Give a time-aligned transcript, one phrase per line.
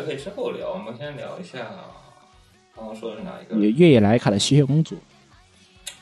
[0.00, 0.72] 个可以之后聊。
[0.72, 1.70] 我们先聊一下
[2.74, 3.56] 刚刚说的是哪一个？
[3.56, 4.96] 越越野莱卡的吸血公主，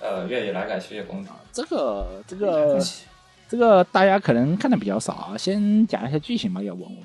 [0.00, 1.30] 呃，越野莱卡吸血公主。
[1.52, 2.78] 这个这个
[3.48, 6.98] 这个大家可能看的比较少啊，先讲一下剧情吧，要不我们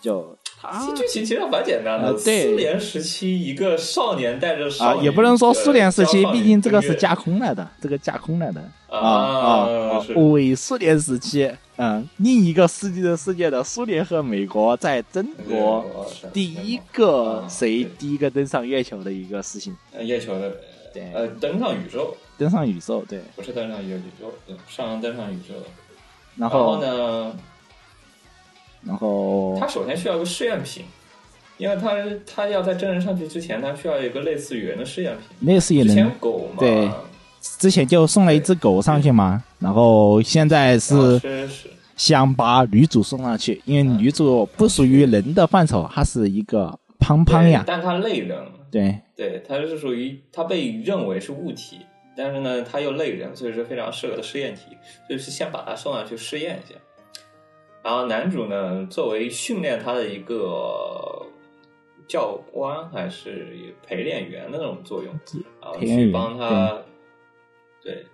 [0.00, 2.44] 就他剧情其实蛮简单的，啊对。
[2.44, 15.84] 苏联时期一个少年带着啊少啊也不能说苏联时期，呃毕竟这个是架空来的，这个架空来的啊啊伪苏联时期，嗯，另一个世纪的世界的苏联和美国在争夺
[16.32, 20.52] 第一个谁第一个登上月球的一个事情，呃月球的
[20.92, 21.10] 对。
[21.14, 25.54] 呃登上宇宙，登上宇宙，对，不是登上宇宙，对上登上宇宙。
[26.36, 27.36] 然后呢，
[28.86, 30.84] 然后他首先需要一个试验品，
[31.58, 31.92] 因为他
[32.26, 35.48] 他要在真人上去之前，他需要一个类似于人的试验品。
[35.48, 36.88] 类似于之前，狗嘛，对。
[37.58, 41.48] 之前就送了一只狗上去嘛，然后现在啊是
[41.96, 48.38] 想把女主送上去，因为女主不属于人的范畴，她是一个胖胖呀，但她类人，
[48.70, 51.78] 对，对，它是属于它被认为是物体，
[52.14, 56.78] 但是呢，它又类人，所以是非常适合的试验体，所以是先把它送上去试验一下。
[57.82, 61.26] 然后男主呢，作为训练他的一个
[62.06, 65.12] 教官还是陪练员的那种作用，
[65.62, 66.82] 然后去帮他，
[67.82, 68.04] 对，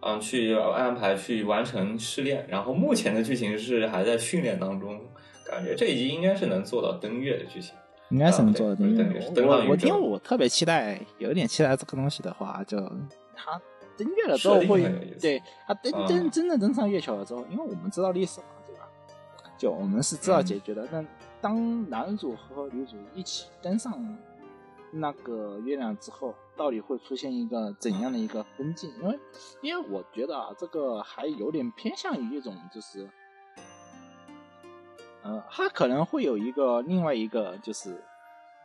[0.00, 2.44] 嗯，去安排去完成试炼。
[2.48, 5.00] 然后目前的剧情是还在训练当中，
[5.46, 7.74] 感觉这一集应该是能做到登月的剧情。
[8.10, 8.74] 应该是能做的。
[8.74, 12.76] 啊对因为对对登我我上宇宙因为我特别期待，有点期待这个东西的话，就
[13.34, 13.58] 他
[13.96, 14.82] 登月了之后会
[15.20, 18.46] 对他登啊登真的登上月球了之后，因为我们知道历史嘛？
[19.62, 20.88] 就我们是知道解决的。
[20.90, 21.06] 但
[21.40, 24.18] 当男主和女主一起登上
[24.90, 28.92] 那个月亮之后，到底会出现一个怎样的一个分镜？
[29.00, 29.20] 因为
[29.60, 33.08] 因为我觉得啊，这个还有点偏向于一种就是。
[35.22, 38.02] 呃，他可能会有一个另外一个就是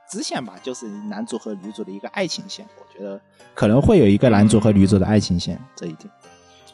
[0.10, 2.68] 支线吧，就是男主和女主的一个爱情线。
[2.80, 3.22] 我觉得
[3.54, 6.12] 可能会有一个男主和女主的爱情线这一点。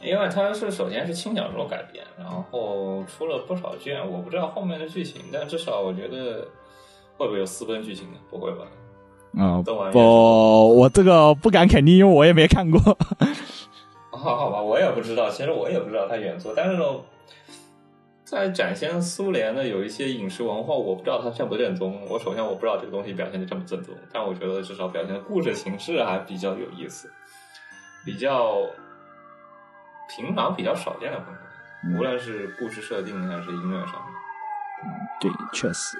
[0.04, 6.48] 因为它是首先是轻小说改编，然后出了不少卷，我不知道后面的剧情，但至少我觉得
[7.18, 8.20] 会不会有私奔剧情呢？
[8.30, 8.66] 不会吧？
[9.36, 12.80] 嗯，动完不，我这个不敢肯定，因为我也没看过。
[14.12, 16.86] 好好吧，我也不知道，其实我也不知道它原作，但是呢，
[18.24, 22.00] 在展现苏联的有一些饮食文化，我不知道它正不正宗。
[22.08, 27.12] 我首先我不知道这个东西表现的正不正宗，但我觉得至少表现的故事形式还比较有意思，
[28.06, 28.58] 比较
[30.16, 34.14] 平常、比较少见的风格，无论是故事设定还是音乐上面。
[35.20, 35.98] 对，确实，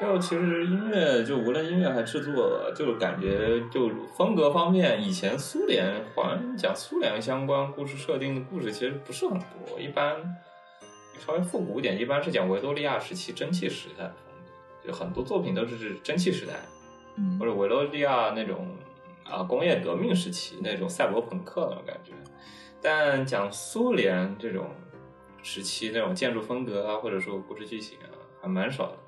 [0.00, 10.16] 就其实音乐，就无论音乐还制作，就感觉就风格方面，以前苏联好像讲苏联相关故事设定的故事其实不是很多，一般
[11.18, 14.34] 稍微复古一点，一般是讲维多利亚时期蒸汽时代的风
[14.82, 16.54] 格，就很多作品都是蒸汽时代
[17.16, 17.38] 嗯。
[17.38, 18.76] 或者维多利亚那种
[19.24, 22.12] 啊工业革命时期那种赛博朋克那种感觉，
[22.82, 24.70] 但讲苏联这种
[25.42, 28.08] 时期那种建筑风格啊，或者说故事剧情啊，
[28.42, 28.98] 还蛮少的。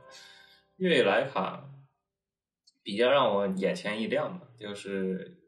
[0.77, 1.65] 越野莱卡
[2.83, 5.39] 比较让我眼前一亮的，就是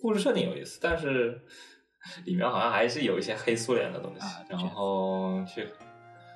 [0.00, 1.40] 故事设定有意思，但是
[2.26, 5.66] 里面好像还是有一些黑苏联的东西，啊然后去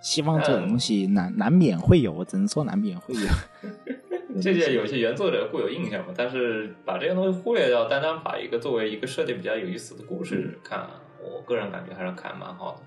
[0.00, 3.20] 希望这种东西难难免会有，我只能说难免会有。
[4.40, 10.88] 这些有些原作者固有印象嘛，但是把这些东西忽略掉，单单把一个作为一个设定比较有意思的故事看，
[11.22, 12.80] 我个人感觉还是看蛮好的。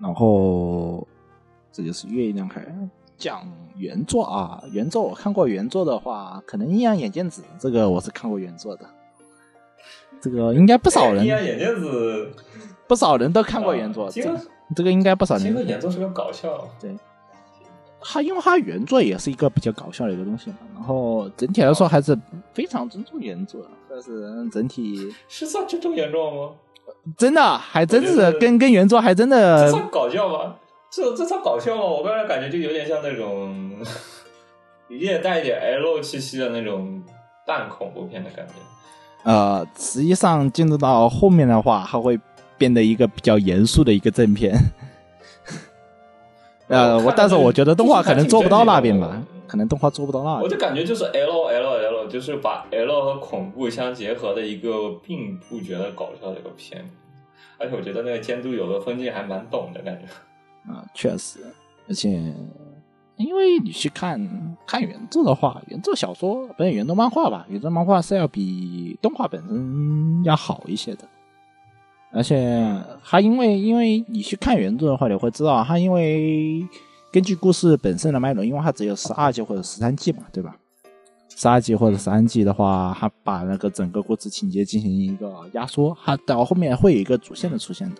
[0.00, 1.06] 然后
[1.72, 2.64] 这就是月亮开
[3.16, 3.42] 讲
[3.76, 8.88] 原作啊，原作我看过原作的话，可能阴阳眼镜子这个我是看过原作的，
[10.20, 12.30] 这个应该不少人 阴阳眼镜子
[12.86, 14.40] 不少人都看过原作，这啊
[14.76, 15.66] 这个应该不少其实人。
[15.66, 16.68] 原作是个搞笑，
[18.00, 22.16] 它因为它原作也是一个比较搞笑的一个东西嘛，然后整体来说还是
[22.52, 26.54] 非常尊重原作的，但是整体是算尊重原作吗？
[27.16, 30.56] 真的还真是跟跟原作还真这的算搞笑吗？
[30.90, 31.82] 这这算搞笑吗？
[31.82, 33.76] 我个人感觉就有点像那种，
[34.88, 37.02] 也带一点 L 气息的那种
[37.46, 38.54] 半恐怖片的感觉。
[39.24, 42.18] 呃，实际上进入到后面的话，它会
[42.56, 44.54] 变得一个比较严肃的一个正片。
[46.68, 50.42] 呃，我但是我觉得动画可能做不到那边吧可能动画做不到那边。
[50.42, 56.84] 我就感觉就是 L L L，就是把 L 和恐怖相结合的一个，并不觉得搞笑的一个片。
[57.58, 60.06] 而且我觉得那个监督有的分镜还蛮懂的感觉。
[60.70, 61.40] 啊，确实，
[61.88, 62.10] 而且
[63.16, 67.46] 因为你去看看原著的话，原著小说不是原著漫画吧？
[67.48, 71.04] 原著漫画是要比动画本身要好一些的。
[72.12, 76.66] 而且它因为因为你去看原著的话，你会知道它因为
[77.12, 80.56] 根据故事本身的脉络，因为它只有十二集或者十三季嘛，对吧？
[81.28, 87.96] 十二集或者十三季的话，它把那个整个故事情节进行一个压缩，它到后面会有一个主线的出现的。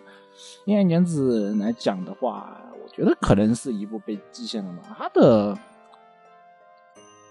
[0.64, 4.80] 因为原子来讲的话，我觉得可能是一部被极限了嘛。
[4.96, 5.56] 它的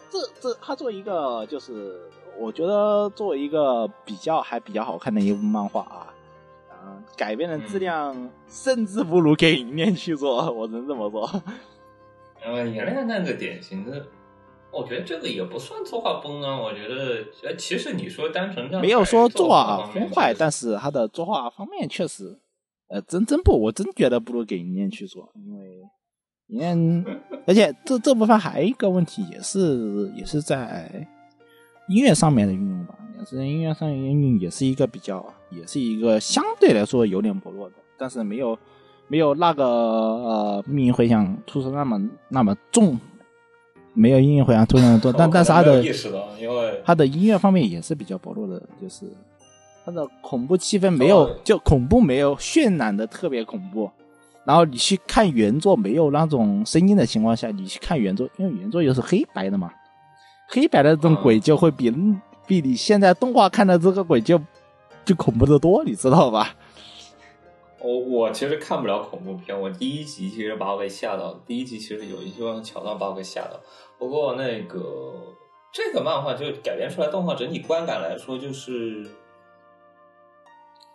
[0.09, 1.99] 这这，它作为一个就是，
[2.39, 6.16] 我觉得作为一个比较还比较好看的一部漫画啊，嗯、
[7.15, 11.43] 改编的质量甚至不如给银链去做， 我只能这么说。
[12.45, 14.05] 嗯，原来那个典型的，
[14.71, 16.59] 我觉得这个也不算作画崩啊。
[16.59, 22.39] 我觉得，呃，其实你说单纯这样没有说作画崩坏，但是他的作画方面确实，
[22.87, 25.81] 呃，真真不，我真觉得不如给银链去做，因为
[26.47, 27.05] 银链，
[27.47, 31.07] 而且这这部分还有一个问题，也是也是在
[31.89, 38.57] 音乐上面的运用吧，也是音乐上面运用，也是一个比较，也是一个相对来说有点薄弱的，但是没有
[39.07, 42.99] 没有那个呃命运回响突出那么那么重，
[43.93, 49.05] 没有音乐回响突出那么多， 但但是他的意识到，因为他的音乐方面也是比较薄弱的，就是
[49.85, 53.89] 他的恐怖气氛没有，哦就恐怖没有渲染的特别恐怖。
[54.45, 59.69] 然后你去看原作没有那种声音的情况下，你去看原作，因为原作又是黑白的嘛，
[60.47, 61.93] 黑白的这种鬼就会比、
[62.45, 64.39] 比你现在动画看的这个鬼就
[65.07, 66.53] 就恐怖的多，你知道吧？
[67.79, 73.57] 我我其实看不了恐怖片，我第一集其实把我给吓到了，第一集其实有一些桥段把我给吓到。
[73.97, 75.33] 不过那个
[75.71, 79.07] 这个漫画就改编出来动画整体观感来说，就是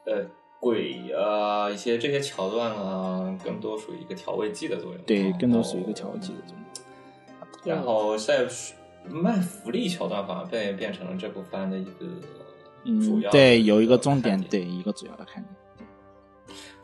[0.04, 0.26] 呃
[0.60, 5.00] 鬼啊一些这些桥段啊，更多属于一个调味剂的作用。
[5.04, 6.62] 对，更多属于一个调味剂的作用。
[7.64, 8.46] 然后在
[9.08, 12.06] 卖福利桥段反而变变成了这部番的一个
[12.84, 15.54] 主要嗯对，有一个重点，对，一个主要的看点。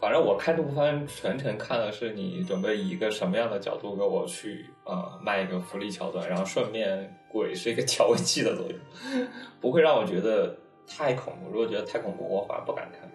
[0.00, 9.26] 反正我看这部番全程看的是你准备以一个什么样的角度给我去呃卖一个福利桥段，然后顺便鬼是一个调味剂的作用，
[9.60, 10.56] 不会让我觉得
[10.86, 11.50] 太恐怖。
[11.50, 13.10] 如果觉得太恐怖，我反而不敢看。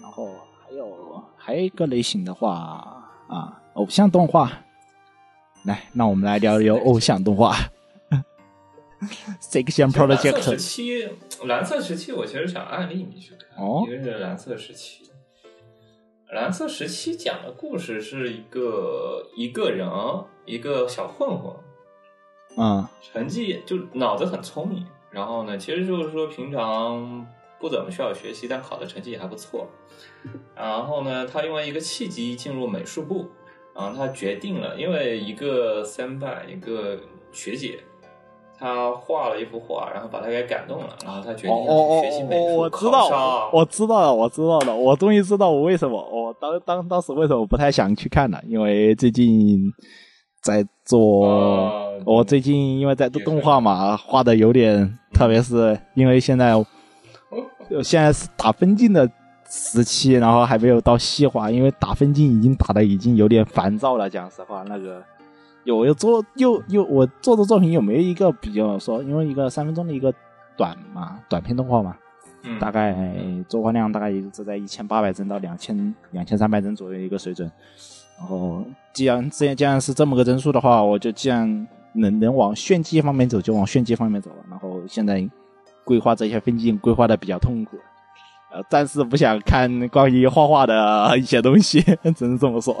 [0.00, 0.30] 然后
[0.64, 4.50] 还有还有一个类型的话啊，偶像动画。
[5.64, 7.56] 来，那我们来聊聊偶像动画。
[9.40, 11.08] Section 其实蓝色时期，
[11.44, 15.10] 蓝色时期，我其实想案例你去看，哦一个是蓝色时期。
[16.30, 19.88] 蓝色时期讲的故事是一个一个人，
[20.44, 21.54] 一个小混混，
[22.56, 27.24] 嗯成绩就脑子很聪明，然后呢，其实就是说平常
[27.60, 29.68] 不怎么需要学习，但考的成绩也还不错。
[30.56, 33.30] 然后呢，他因为一个契机进入美术部，
[33.72, 36.98] 然后他决定了，因为一个三班一个
[37.30, 37.78] 学姐，
[38.58, 41.56] 她画了一幅画，然后把他给感动了，然后他决定
[42.02, 43.50] 学习美术，哦，我知道，上。
[43.52, 49.60] 我知道了，我知道了，我终于知道我为什么我当当当时为什么不太想去看了，因为最近
[50.42, 56.54] 在做，啊我最近因为在做动画嘛，画的有点，特别是因为现在
[57.84, 59.06] 现在是打分镜的
[59.50, 64.08] 时期，然后还没有到细化，因为打分镜已经打的已经有点烦躁了。
[64.08, 65.02] 讲实话，那个
[65.66, 70.14] 有又做又又我做的作品有没有一个比较说，因为一个三分钟的一个
[70.56, 71.96] 短嘛，短片动画嘛，
[72.44, 72.96] 嗯大概
[73.48, 77.50] 作画量大概也是在一千八百帧到两千两千三百帧左右一个水准。
[78.18, 84.36] 然后，既然既然既然是这么个帧数的话，我就既然能能往炫技方面走，就往炫技方面走了。
[84.48, 85.28] 然后现在
[85.84, 87.76] 规划这些分镜规划的比较痛苦，
[88.52, 91.82] 呃，暂时不想看关于画画的一些东西，
[92.16, 92.74] 只能这么说。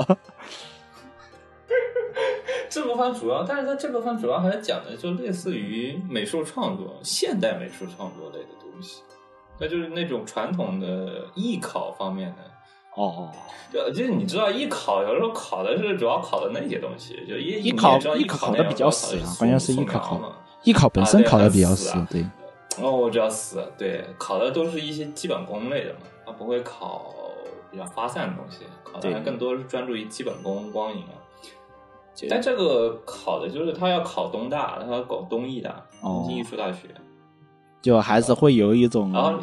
[2.68, 9.02] 这部番主要，但是它这部番主要还是讲的就类似于美术创作、现代美术创作类的东西，
[9.58, 12.36] 那就是那种传统的艺考方面的。
[12.94, 13.30] 哦，
[13.70, 20.32] 就就是你知道艺考有时候考的是主要考的那些东西，就艺艺考艺考考的比较死啊，关键是艺考。
[20.64, 22.24] 艺考本身考的比较死啊对。
[22.80, 27.14] 哦，我知道死，对，考的都是一些基本功类的嘛，它不会考
[27.70, 31.15] 比较发散的东西，考对的更多是专注于基本功、光影啊。
[32.16, 35.70] 就但这个考的就是他要考东大，他要搞东艺大，
[36.00, 36.24] 哦。
[36.24, 36.88] 东京艺术大学。
[37.82, 39.38] 就还是会有一种然后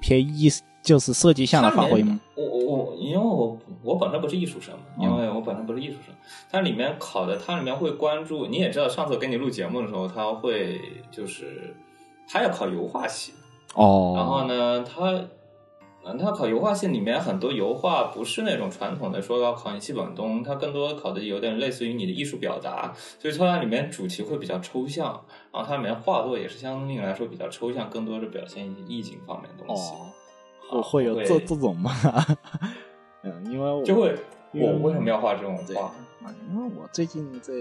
[0.00, 0.48] 偏艺，
[0.82, 2.20] 就是设计向的发挥吗？
[2.36, 6.14] 我我我我本身不是艺术生嘛，因为我本身不是艺术生，
[6.48, 10.80] 它里面考的，它里面会关注，你也知道，上次给你录节目的时候，他会
[11.10, 11.74] 就是
[12.28, 13.32] 他要考油画系，
[13.74, 15.20] 哦，然后呢，他
[16.08, 25.22] 嗯，他考油画系里面很多油画不是那种传统的说要考你基本功，它更多考的有点类似于你的艺术表达，所以说它里面主题会比较抽象，
[25.52, 29.92] 然后它里面画作也是相对来说比较抽象，更多的表现一些意境方面的东西。
[30.70, 31.92] 哦，会会有这这种吗？
[33.22, 34.14] 嗯，因为我就会，
[34.54, 35.92] 我为什么要画这种，画？
[35.94, 37.52] 嗯因为我最近在，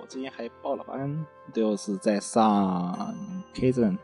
[0.00, 3.14] 我最近还报了班，就是在上
[3.52, 3.98] K 镇，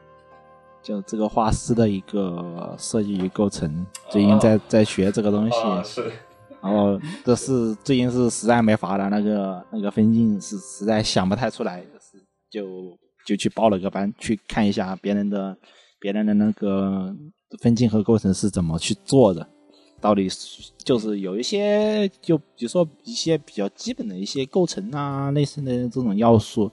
[0.87, 5.57] 就这个画师的一个设计与构成，最近在在学这个东西。
[5.59, 6.13] 啊，是，
[6.63, 15.59] 然后这是最近是实在没法了，那个那个分镜是实在想不太出来，就是就就去报了个班，去看一下别人的
[15.99, 17.13] 别人的那个
[17.61, 19.45] 分镜和构成是怎么去做的，
[20.01, 26.71] 到底是就是有一些就比如说一些比较基本的一些构成啊，类似的这种要素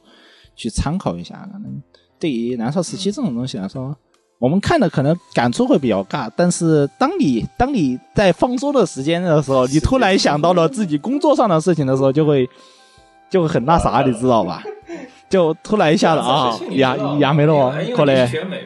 [0.55, 1.49] 去参考一下。
[1.51, 1.81] 可能
[2.19, 3.97] 对于蓝色时期这种东西来说，
[4.43, 12.45] 我们看的可能感触会比较尬，但是当你当你在放松的时间的时候，你突然想到了自己工作上的事情的时候，就会
[13.29, 14.61] 就会很那啥，你知道吧？
[15.31, 18.57] 就突然一下子啊，牙牙没了哦，可能能学美。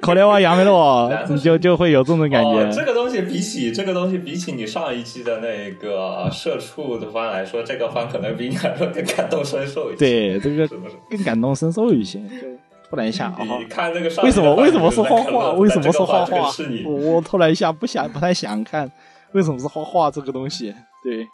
[0.00, 2.82] 可怜我呀没了哦 就就会有这种感哦，这。
[2.86, 9.98] 个东西比起这个东西比起你上一期的那个社畜的番来说，这个番可能比你来说更感同身受一些。
[9.98, 10.66] 对，这个？
[11.10, 12.48] 更感同身受一些，就
[12.88, 13.38] 突然一下啊。
[13.58, 15.52] 你看这个为什么为什么是画画？
[15.52, 16.50] 为什么是画画？
[16.50, 18.90] 是你我我突然一下不想不太想看，
[19.32, 20.74] 为什么是画画这个东西？
[21.02, 21.28] 对，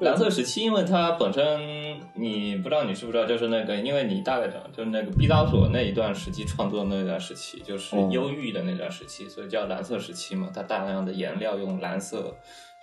[0.00, 10.48] 蓝色时期，因为它本身你不知道你知不知道，就是那个，因为你大概讲就是那个毕加索那一段时期创作的那段时期，就是哦忧郁的那段时期，所以叫蓝色时期嘛。
[10.54, 12.34] 它大量的颜料用蓝色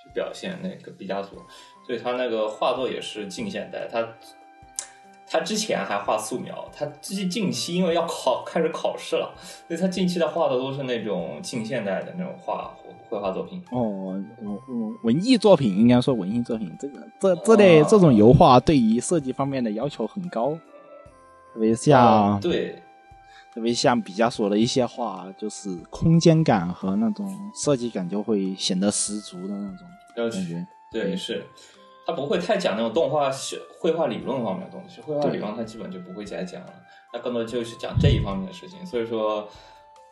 [0.04, 1.40] 去表现那个毕加索，
[1.86, 3.88] 所以他那个画作也是近现代。
[3.92, 4.08] 他
[5.32, 9.34] 他之前还画素描，他近近期因为要考开始考试了，
[9.66, 12.76] 所以他近期的画的都是那种近现代的那种画
[13.08, 13.64] 绘画作品。
[13.72, 14.22] 哦，
[15.04, 20.54] 文艺作品应该说文艺作品，这个这这类哦这种油画对于设计方面的要求很高，
[21.54, 22.84] 特别像、啊对，
[23.54, 30.68] 特别像毕加索的一些画，就是空间感和那种设计感就会显得十足的那种要感觉。
[30.92, 31.46] 对，是，
[32.05, 36.74] 他不会太讲那种动画是绘画理论方面的东西，绘画理论他基本就不会再讲了，
[37.13, 38.86] 那更多就是讲这一方面的事情。
[38.86, 39.48] 所以说，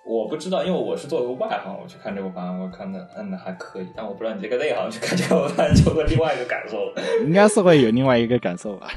[0.06, 7.02] 我不知道，因为我是作为外行，我去看这个番，我看的嗯还可以，但我不知道你这个内行去看这个番就会另外一个感受了。
[7.26, 8.88] 应该是会有另外一个感受吧。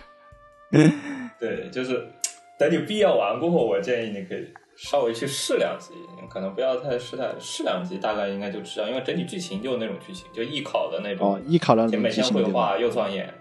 [1.40, 2.08] 对，就是
[2.58, 4.46] 等你毕业完过后，我建议你可以
[4.82, 5.94] 稍微去试两集，
[6.28, 11.34] 可能不要太试太试两集，大概应该就知道，因为整体剧情就那种剧情，就艺考的那种。
[11.34, 12.70] 哦，艺考的那先每天种剧情对吧？
[12.70, 13.34] 绘画又钻研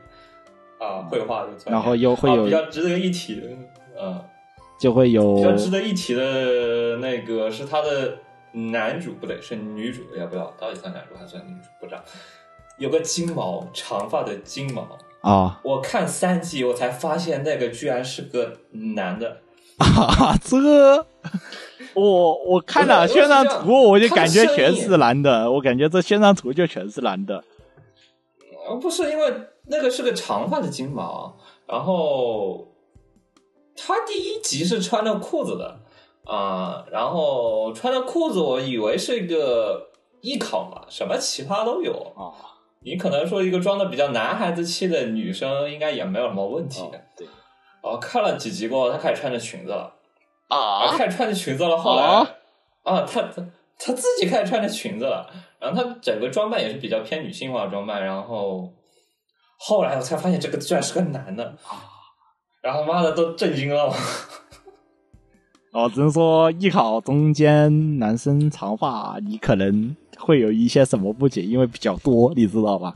[0.78, 3.48] 啊，绘画又钻研，然后又会有啊比较值得一提的，
[4.00, 4.24] 嗯，
[4.80, 8.20] 就会有比较值得一提的那个是他的
[8.52, 10.54] 男主不对，是女主，也不知道？
[10.60, 11.70] 到底算男主还是算女主？
[11.80, 12.04] 不知道。
[12.78, 14.88] 有个金毛，长发的金毛，
[15.22, 19.42] 啊我看三集我才发现那个居然是个男的。
[19.82, 21.06] 啊，这
[21.94, 27.44] 我我看了宣传图，我就感觉全是男的，我感觉这宣传图就全是男的。
[28.68, 29.34] 呃，不是因为
[29.68, 31.36] 那个是个长发的金毛，
[31.68, 32.68] 然后
[33.76, 35.80] 他第一集是穿着裤子的
[36.24, 39.90] 啊、然后穿着裤子，我以为是一个
[40.22, 41.94] 艺考嘛，什么奇葩都有。
[42.16, 42.32] 啊
[42.84, 46.82] 你可能说一个装的比较男孩子气的女生，应该也没有什么问题。
[46.82, 47.28] 哦对
[47.82, 49.94] 哦，看了几集过后，她开始穿着裙子了，
[50.48, 51.78] 啊，啊开始穿着裙子了。
[51.78, 52.30] 后来啊
[52.84, 53.44] 啊，她她
[53.78, 55.28] 她自己开始穿着裙子了，
[55.60, 58.72] 然后她整个装扮也是比较偏女性化的装扮，然后
[59.58, 61.56] 后来我才发现这个居然是个男的，
[62.62, 63.92] 然后妈的都震惊了。
[65.74, 72.94] 哦，只能说艺考中间男生长发，你可能会有一些什么不解，因为比较多，你知道吧？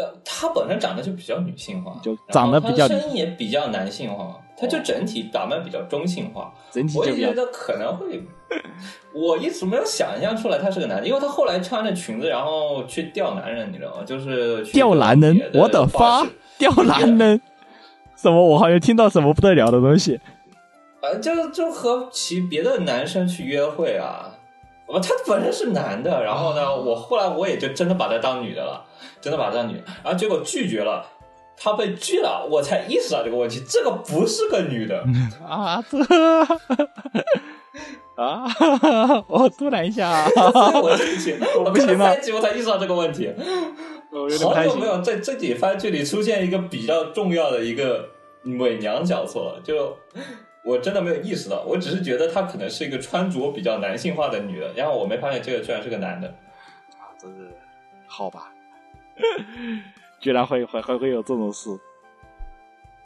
[0.00, 6.52] 但她本身长得就比较女性化，就长得比较声音也比较男性化，她就整体打扮比较中性化。
[6.70, 8.22] 整体我也觉得可能会，
[9.14, 14.02] 我一直没有想象出来他是个男的，因为他后来穿着裙子，然后去钓男人，你知道吗？
[14.06, 16.26] 就是去钓男人我的发
[16.58, 17.40] 钓 男人，
[18.16, 18.42] 什么？
[18.42, 20.18] 我好像听到什么不得了的东西。
[21.00, 24.29] 反正就就和其别的男生去约会啊。
[24.92, 28.84] 我他本身是男的，然后呢，我后来我也就真的把他当女的了，
[29.20, 31.06] 真的把他当女的，然后结果拒绝了，
[31.56, 35.04] 他被拒了，我才意识到这个问题，这个不是个女的，
[35.46, 35.98] 啊，这，
[38.16, 38.44] 啊，
[39.28, 40.26] 我突然一下，
[40.82, 43.32] 我这一集，我不行了看三集我才意识到这个问题。
[44.12, 44.86] 好久没。
[44.86, 48.08] 有在这几番剧里出现一个比较重要的一个
[48.58, 49.96] 伪娘角色了，就
[50.64, 56.28] 我真的没有意识到，我只是觉得她可能是一个穿着比较男性化的女的，然后我没发现这个居然是个男的。
[56.98, 57.50] 啊，真是
[58.06, 58.52] 好吧，
[60.20, 61.70] 居然会会还会有这种事。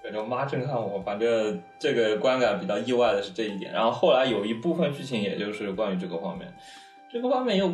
[0.03, 3.73] 感觉妈震撼我，反正这个观感比较意外的是这一点。
[3.73, 6.53] 然后后来有一部分剧情，也就是关于这个方面，
[7.09, 7.73] 这个方面又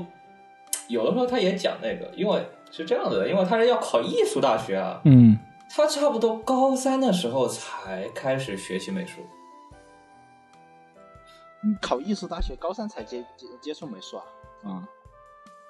[0.88, 5.37] 有的时候他也讲那个，因为是这样子的，因为他是要考艺术大学啊，嗯，
[5.68, 9.22] 他差不多高三的时候才开始学习美术。
[11.80, 14.24] 考艺术大学高三才接接接触美术啊？
[14.64, 14.88] 啊、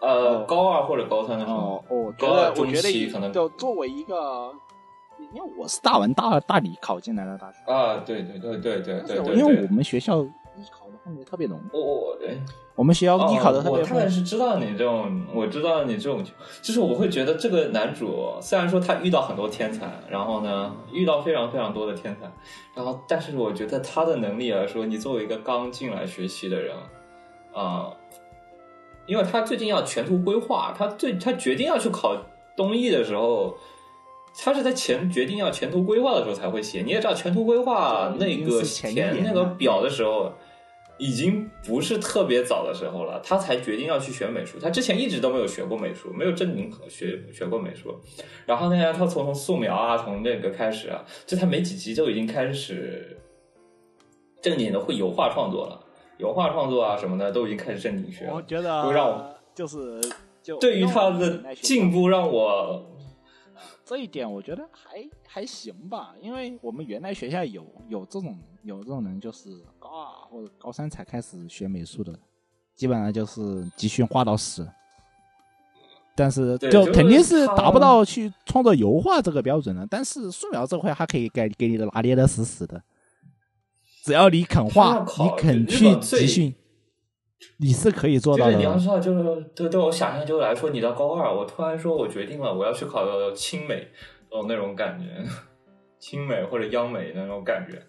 [0.01, 4.53] 呃，哦高二或者高三的时候哦，哦，我觉高二得我觉中期得可能就作为一个，
[5.35, 12.41] 因为我是大文大大理考进来的大学，啊，对对对对对对对，因为我们学校艺考的氛围特别浓，我我对。
[12.81, 16.25] 我们学校艺考的特哦、我大概别丰是知道你这种，我知道你这种，
[16.63, 22.27] 就是我会觉得这个男主虽然说他遇到很多天才，然后呢遇到非常非常多的天才，
[22.75, 26.75] 然后但是我觉得他的能力来说，你作为一个刚进来学习的人，
[27.53, 27.91] 啊、
[29.05, 32.17] 因为他最近要前途规划，他最他决定要去考
[32.57, 33.55] 东艺的时候。
[34.43, 40.33] 他是在前决定要前途规划的时候才会写，你也知道前途规划那个填那个表的时候，
[41.01, 44.59] 已经不是特别早的时候了，他才决定要去学美术。
[44.61, 47.99] 他之前一直都没有学过美术，没有正经学学过美术。
[48.45, 53.19] 然后呢，他从从素描啊，从那个开始啊，就他没几集就已经开始
[54.43, 55.83] 正经的会油画创作了，
[56.19, 58.35] 油画创作啊什么的都已经开始正经学了。
[58.35, 59.99] 我觉得就让我就是
[60.43, 62.95] 就对于他的进步，让我
[63.87, 69.49] 这一点我觉得还还行吧，因为我们原来学校有有这种有这种人，就是
[69.79, 72.19] 高二或者高三才开始学美术的，
[72.75, 74.69] 基本上就是集训画到死。
[76.17, 82.83] 但是就肯定是达不到去创作油画这个标准的，但是素描这块还可以给给你的拿捏的死死的，
[84.05, 86.55] 只要你肯画你肯去集训，
[87.57, 88.53] 你是可以做到的。
[88.53, 93.89] 是你要知道，就是对对我想象就来说，你到高二，我突然说我决定了，我要去考清美，
[94.31, 95.25] 哦那种感觉，
[95.99, 97.83] 清美或者央美那种感觉，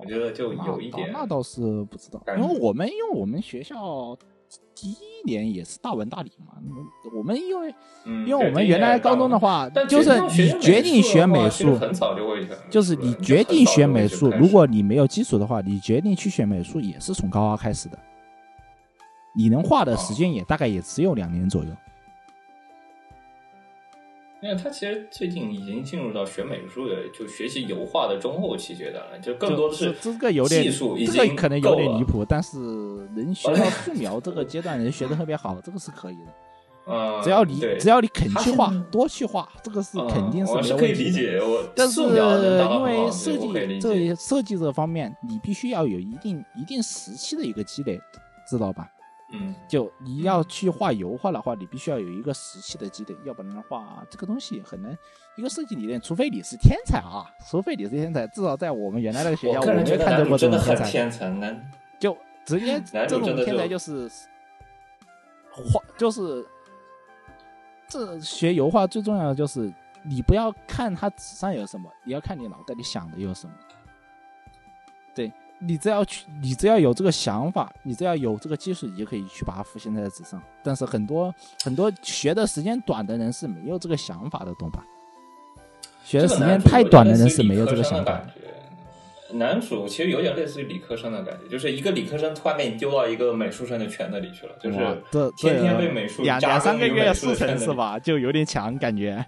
[0.00, 4.16] 我觉得就有一点那倒是不知道，因为我们因为我们学校
[4.74, 6.54] 第一年也是大文大理嘛，
[7.16, 17.98] 我们因为嗯，因为我们原来高中的话，就是你决定学美美术，很早就会，就是你决定学美术，如果你没有基础的话，你决定去学美术也是从高二开始的，
[19.34, 21.70] 你能画的时间也大概也只有两年左右。
[24.42, 36.32] 因为他其实最近已经进入到学美术的，就学习油画的中后期阶段了，就更多的是这个有点技术已这个可能有点离谱，但是能学到素描这个阶段 能学的特别好，这个是可以的。
[36.88, 40.76] 嗯，只要你只要你肯去画多去画，这个是肯定是没有问题的。
[40.76, 47.98] 可以理解，我但是因为设计解这设计这方面，你必须要有一定一定时期的一个积累，
[48.48, 48.88] 知道吧？
[49.32, 54.96] 嗯，就你要去画油画的话，你必须要有一个时期的积累，要不然的话，这个东西很难。
[55.36, 61.18] 一个设计理念，除非你是天才啊，除非你是天才，至少在我们原来那个学校，我没有看见过这男主真的很种天才。
[61.18, 64.08] 天才，男就直接这种天才就就是
[65.50, 66.46] 画，就是
[67.88, 69.72] 这学油画最重要的就是
[70.04, 73.52] 你不要看它纸上有什么，你要看你脑袋里想的有什么。
[75.60, 80.42] 对你只要去，你只要有这个想法，你只要有这个技术，你就可以去把它浮现在纸上。
[80.62, 84.84] 但是很多很多学的时间短的人是没有这个想法的，懂吧？
[86.04, 88.28] 学的时间太短的人是没有这个想法的。
[89.32, 94.78] 男主其实有点类似于理科生的感觉，就是一个理科生突然给你丢到一个美术生的圈子里去了，就是
[95.36, 97.58] 天天被美术两三个月根于美术速成圈？
[97.58, 97.98] 是吧？
[97.98, 99.26] 就有点强感觉。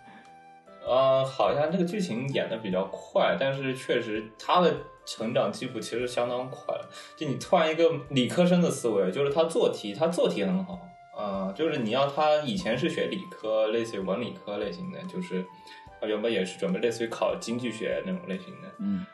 [0.86, 4.72] 呃，好像这个剧情演的比较快，但是确实他的
[5.08, 6.90] 成长基础其实相当快了。
[7.16, 10.78] 就你突然一个理科生的思维，就是他做题，他做题很好，
[11.16, 15.44] 啊、就是你要他以前是学理科，类似于文理科类型的，就是
[15.98, 19.04] 他原本也是准备类似于考经济学那种类型的，嗯，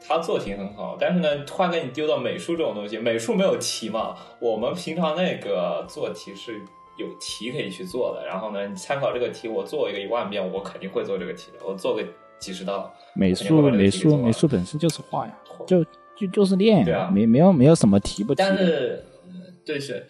[0.00, 6.60] 他做题很好，但是呢，突然给你丢到美术这种东西，美术没有题嘛，我们平常那个做题是
[6.96, 12.02] 有题可以去做的，然后呢，你参考这个题，我做一个一万遍，我肯定会做这个题的，我做个
[12.40, 15.84] 几十道，美术美术美术本身就是画呀，就
[16.16, 17.10] 就就是练呀，对啊。
[17.14, 18.66] 没没有没有什么题不题但的。
[18.66, 20.04] 是，嗯对是，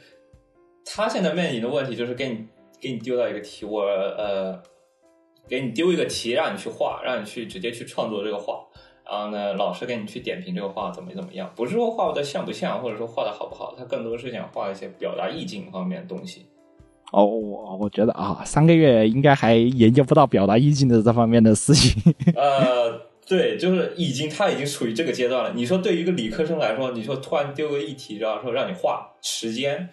[0.84, 2.46] 他现在面临的问题就是给你
[2.80, 4.62] 给你丢到一个题，我呃，
[5.48, 8.64] 给你丢一个题让你去画，让你去直接去创作这个画
[9.04, 16.46] 然后呢，老师给你去点评这个画怎么怎么样，不是说画的像不像，或者说画的好不好，他更多是想画一些表达意境方面的东西。
[17.12, 22.00] 哦，我我觉得啊，三个月应该还研究不到表达意境的这方面的事情。
[22.36, 25.52] 呃，对，就是已经他已经处于这个阶段了。
[25.54, 29.88] 你说对于一个理科生来说，你说突然丢个议题，然后说让你画时间，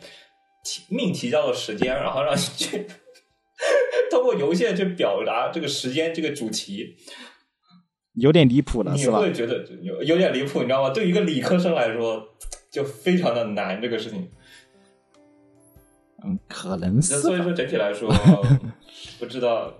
[0.63, 2.85] 题命题叫做时间，然后让你去
[4.11, 6.95] 通过邮件去表达这个时间这个主题，
[8.13, 9.19] 有点离谱了，你是吧？
[9.19, 10.91] 会觉得有有点离谱，你知道吗？
[10.91, 12.23] 对于一个理科生来说，
[12.71, 14.29] 就非常的难这个事情。
[16.23, 17.19] 嗯，可能是。
[17.19, 18.11] 所以说整体来说，
[19.19, 19.71] 不知道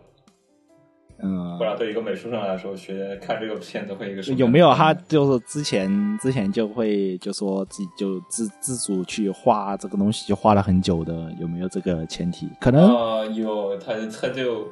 [1.19, 5.89] 嗯不然，对一个美术生来说，学看这个片子会一个有没有他就是之前
[6.21, 12.47] 之前就会就说自己就自自主去画这个东西，就画了很久的，有没有这个前提？
[12.61, 14.67] 可能啊、有他他就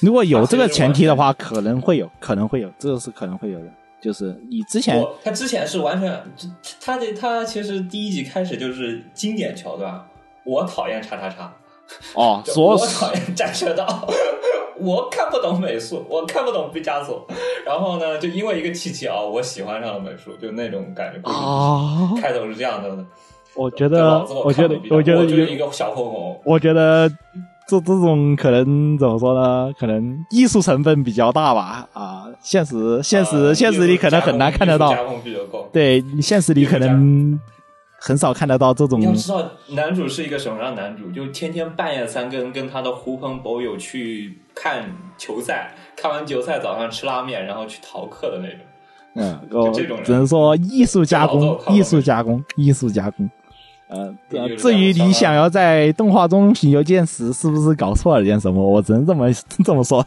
[0.00, 3.66] 如果有这个前提的话，可能会有，可能会有，这个是可能会有的。
[4.00, 6.22] 就是你之前他之前是完全
[6.80, 10.07] 他的他其实第一集开始就是经典桥段，
[10.48, 11.52] 我讨厌叉叉叉，
[12.14, 14.08] 哦， 就所我讨厌战车道，
[14.80, 17.26] 我看不懂美术，我看不懂毕加索，
[17.66, 21.30] 然后呢，就因为一个契机啊，我喜欢上了美术，就那种感觉。
[21.30, 23.04] 啊，开头是这样的，
[23.54, 27.08] 我觉得我觉得我觉得我就是一，个小混混，我觉得
[27.66, 29.70] 这这种可能怎么说呢？
[29.78, 31.86] 可能艺术成分比较大吧。
[31.92, 34.94] 啊，现实现实呃现实里可能很难看得到。
[35.72, 37.38] 对，你现实里可能
[38.00, 41.10] 很少看得到这种你要知道，男主是一个什么样的男主？
[41.10, 48.58] 就天天半夜三更跟他的狐朋狗友去看球赛，看完球赛早上吃拉面，然后去逃课的那种。
[49.14, 53.28] 嗯，就这种人只能说艺术加工艺术加工，艺术加工。
[53.88, 58.62] 呃，艺术加工至于你想要在动画中寻求见识，是不是搞错了点什么？
[58.64, 59.28] 我只能这么
[59.64, 60.04] 这么说。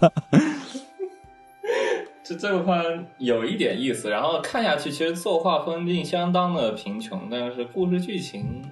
[2.32, 8.64] 这这个番有一点意思，然后看下去，其实作画分镜相当的贫穷，但是故事剧情，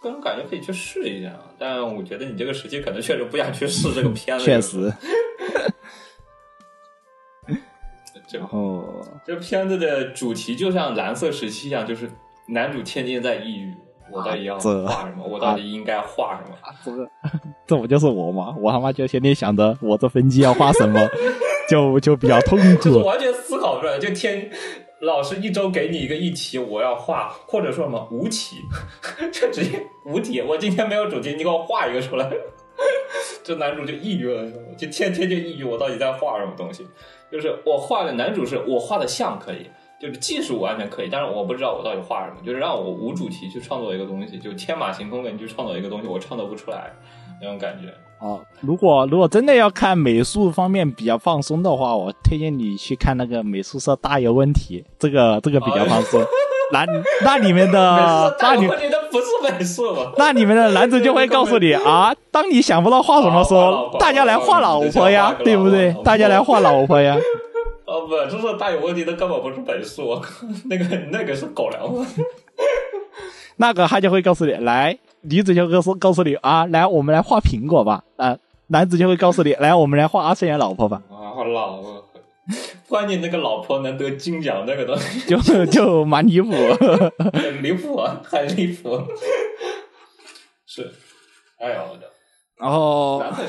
[0.00, 1.32] 个人感觉可以去试一下。
[1.58, 4.44] 但我觉得你这个时期可能确实不想去试这个片子。
[4.46, 4.92] 确实，
[8.28, 8.84] 这然后
[9.24, 12.08] 这片子的主题就像蓝色时期一样，就是
[12.48, 13.74] 男主天天在抑郁，
[14.12, 14.60] 我到底要画
[15.08, 15.24] 什么？
[15.26, 16.56] 我到底应该画什么？
[16.84, 17.08] 这个
[17.66, 18.54] 这不就是我吗？
[18.60, 21.00] 我他妈就天天想着我这分机要画什么，
[21.68, 22.98] 就就比较痛苦就是。
[22.98, 24.50] 完全思考不出来，就天
[25.00, 28.56] 老师一周给你一个议题，我要画，或者说什么无题，
[29.32, 30.40] 就直接无题。
[30.40, 32.30] 我今天没有主题，你给我画一个出来。
[33.42, 36.86] 这男主就抑郁了，就天天就抑郁，我到底在画什么东西？
[37.30, 46.92] 就是我画的男主是我画的像可以，就是技术完全可以，但是我不知道我到底画什么，就是让我无主题去创作一个东西，就天马行空的你去创作一个东西，我创作不出来
[47.40, 47.92] 那种感觉。
[48.20, 56.20] 哦，如果如果真的要看美术方面比较放松的话，我推荐你去看那个美术社大有问题，这个这个比较放松。
[56.72, 56.84] 那
[57.22, 57.78] 那里面的
[58.40, 60.12] 那里但我觉得不是美术吧？
[60.16, 65.94] 那里面的男主就会告诉你啊，当你想不到画什么时候，大家来画老婆呀对不对？
[66.02, 67.16] 大家来画老婆呀。
[67.86, 70.20] 哦不，这是大有问题的，根本不是美术，
[70.68, 71.82] 那个那个是狗粮。
[73.58, 78.04] 那个他就会告诉你，来，女子就告诉告诉你啊，来，我们来画苹果吧。
[78.16, 78.36] 啊，
[78.68, 81.02] 男子就会告诉你， 来，我们来画二次元老婆吧。
[81.10, 82.04] 啊，老婆，
[82.88, 86.52] 关键那个老婆能得金奖，那个东西就就蛮离谱。
[87.32, 89.00] 很离谱啊，很离谱。
[90.66, 90.92] 是，
[91.58, 92.10] 哎呦我的，
[92.58, 93.44] 然后还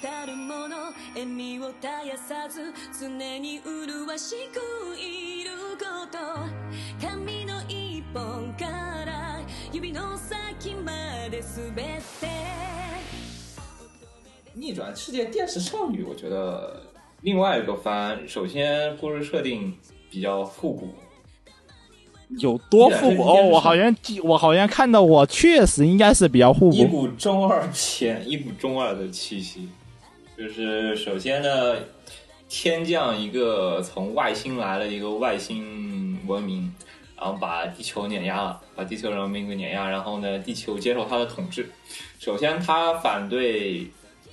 [0.00, 0.76] たるもの
[1.14, 4.60] 笑みを絶やさず常に麗しく
[4.98, 6.18] いること
[7.06, 8.66] 髪の一本か
[9.04, 9.40] ら
[9.72, 10.92] 指の先ま
[11.30, 11.86] で全て
[14.58, 16.82] 逆转世界电视少女，我觉得
[17.20, 19.76] 另外一个番，首先故事设定
[20.10, 20.88] 比较复古，
[22.38, 23.34] 有多复古哦？
[23.34, 27.02] 依然是我好像记，我好像看到我确实应该是比较复一古。
[27.02, 29.68] 股中二片，一股中二的气息。
[30.41, 31.75] 就是首先呢，
[32.49, 36.73] 天降一个从外星来了一个外星文明，
[37.15, 41.69] 然后把地球碾压了，把地球人民给碾压，然后呢，地球接受他的统治。
[42.17, 43.87] 首先，他反对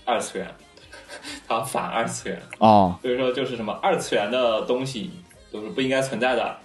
[0.07, 0.49] 二次元，
[1.47, 5.11] 他反二次元，哦，所以说就是什么二次元的东西
[5.53, 6.57] 都是不应该存在的。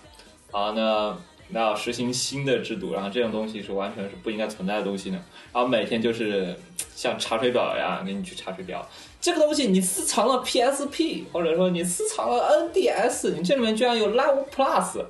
[0.54, 1.18] 然后呢，
[1.54, 5.24] 那要实行新的制度，然后这种东西是完全是不应该存在的东西呢。
[5.54, 6.56] 然后每天就是
[6.96, 8.86] 像查水表一样给你去查水表，
[9.22, 15.06] 这个东西你私藏了 PSP，或者说你私藏了 NDS，你这里面居然有 Live Plus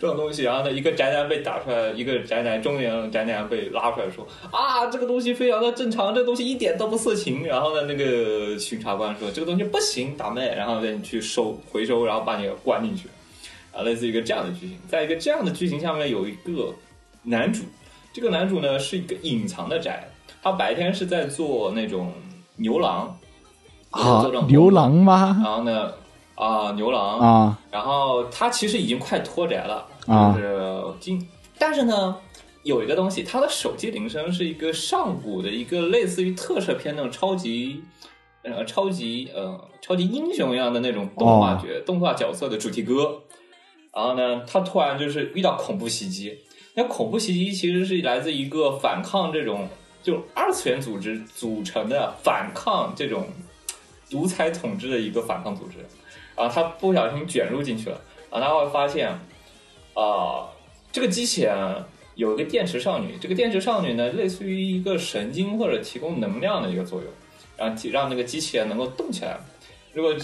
[0.00, 7.46] 这种东西，然后呢，一个宅男被打出来，一个宅男中年宅男被拉出来说啊，这个东西非常的正常，这东西一点都不色情。
[7.46, 13.08] 然后呢，那个巡查官说这个东西不行，打妹，然后呢你去收回收，然后把你关进去。
[13.72, 16.72] 啊，类似一个这样的剧情，在一个这样的剧情下面有一个
[17.22, 17.64] 男主，
[18.12, 20.08] 这个男主呢是一个隐藏的宅，
[20.42, 22.12] 他白天是在做那种
[22.56, 23.18] 牛郎
[23.90, 25.40] 啊牛郎吗？
[25.42, 25.92] 然后呢
[26.34, 32.16] 啊牛郎啊，然后他其实已经快脱宅了，啊就是今，但是呢。
[32.64, 37.82] 有一个东西，他的手机铃声是一个上古的一个类似于特摄片那种超级，
[38.44, 43.20] 呃，超级呃超级英雄一样的那种动画角、动画角色的主题歌。
[43.94, 46.38] 然后呢，他突然就是遇到恐怖袭击。
[46.74, 49.68] 那恐怖袭击其实是来自一个反抗这种
[50.02, 53.28] 就二次元组织组成的反抗这种
[54.08, 55.76] 独裁统治的一个反抗组织。
[56.34, 58.00] 然后他不小心卷入进去了，
[58.30, 59.10] 然后他会发现，
[59.92, 60.48] 啊、
[60.90, 67.10] 这个机器人有一个电池少女，这个电池少女呢，类似于一个神经或者提供能量的一个作用，
[67.58, 69.38] 然后让那个机器人能够动起来。
[69.92, 70.16] 如果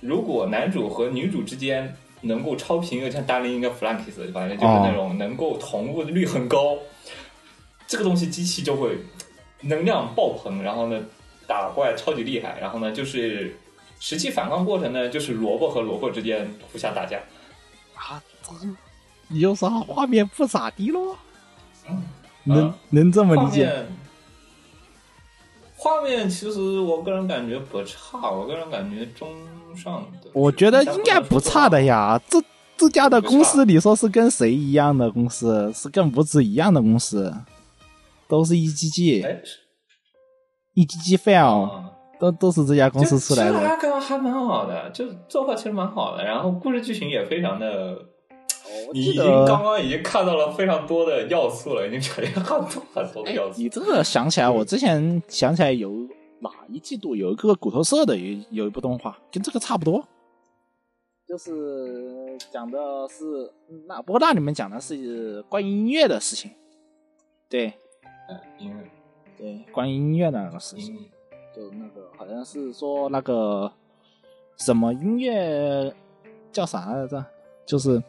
[0.00, 6.76] 如果男主和女主之间能够超频，又像达林一个 Flankis，反正就是那种能够同步率很高，
[7.86, 8.98] 这个东西机器就会
[9.60, 11.00] 能量爆棚，然后呢
[11.46, 13.56] 打怪超级厉害，然后呢就是
[14.00, 17.18] 实际反抗过程呢，就是萝卜和萝卜之间互相打架。
[17.94, 18.22] 啊，
[19.28, 21.16] 你就说画面不咋地咯，
[22.44, 23.86] 能、啊能这么理解？
[25.76, 29.28] 画面其实我个人感觉不差，我个人感觉中
[29.76, 30.30] 上的。
[30.32, 32.42] 我觉得应该不差的呀，这
[32.76, 35.72] 这家的公司，你说是跟谁一样的公司？
[35.72, 37.32] 是跟五指一样的公司，
[38.28, 39.58] 都是 EGG、哎，是
[40.74, 43.52] EGG File，啊，都都是这家公司出来的。
[43.52, 47.96] 就其实还还蛮好的，就作画其实蛮好的，然后故事剧情也非常的。
[48.92, 53.60] 你已经刚刚已经看到了非常多的要素了，已经呈现很多很多的哎要，素。
[53.60, 55.92] 你这个想起来，我之前想起来有
[56.40, 60.04] 哪一季度有一个骨头社的有有一部动画，跟这个差不多，
[61.26, 63.52] 就是讲的是
[63.86, 66.50] 那不过那里面讲的是关于音乐的事情，
[67.48, 67.72] 对。
[68.28, 68.90] 嗯，音乐。
[69.36, 70.96] 对，关于音乐的那个事情，
[71.54, 73.70] 就那个好像是说那个
[74.56, 75.92] 什么音乐
[76.52, 77.22] 叫啥来着，
[77.66, 78.00] 就是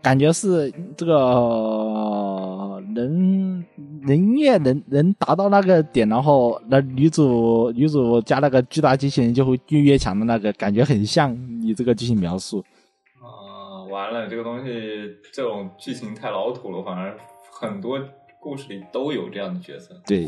[0.00, 1.14] 感觉是这个
[2.96, 3.66] 呃人
[4.02, 12.64] 人音乐能能达到那个点，然后那女主女主加那个巨大机器人就会越越强的那个感觉很像你这个剧情描述。
[13.20, 14.70] 啊，完了，这个东西
[15.32, 17.16] 这种剧情太老土了，反而
[17.50, 17.98] 很多
[18.40, 19.94] 故事里都有这样的角色。
[20.06, 20.26] 对，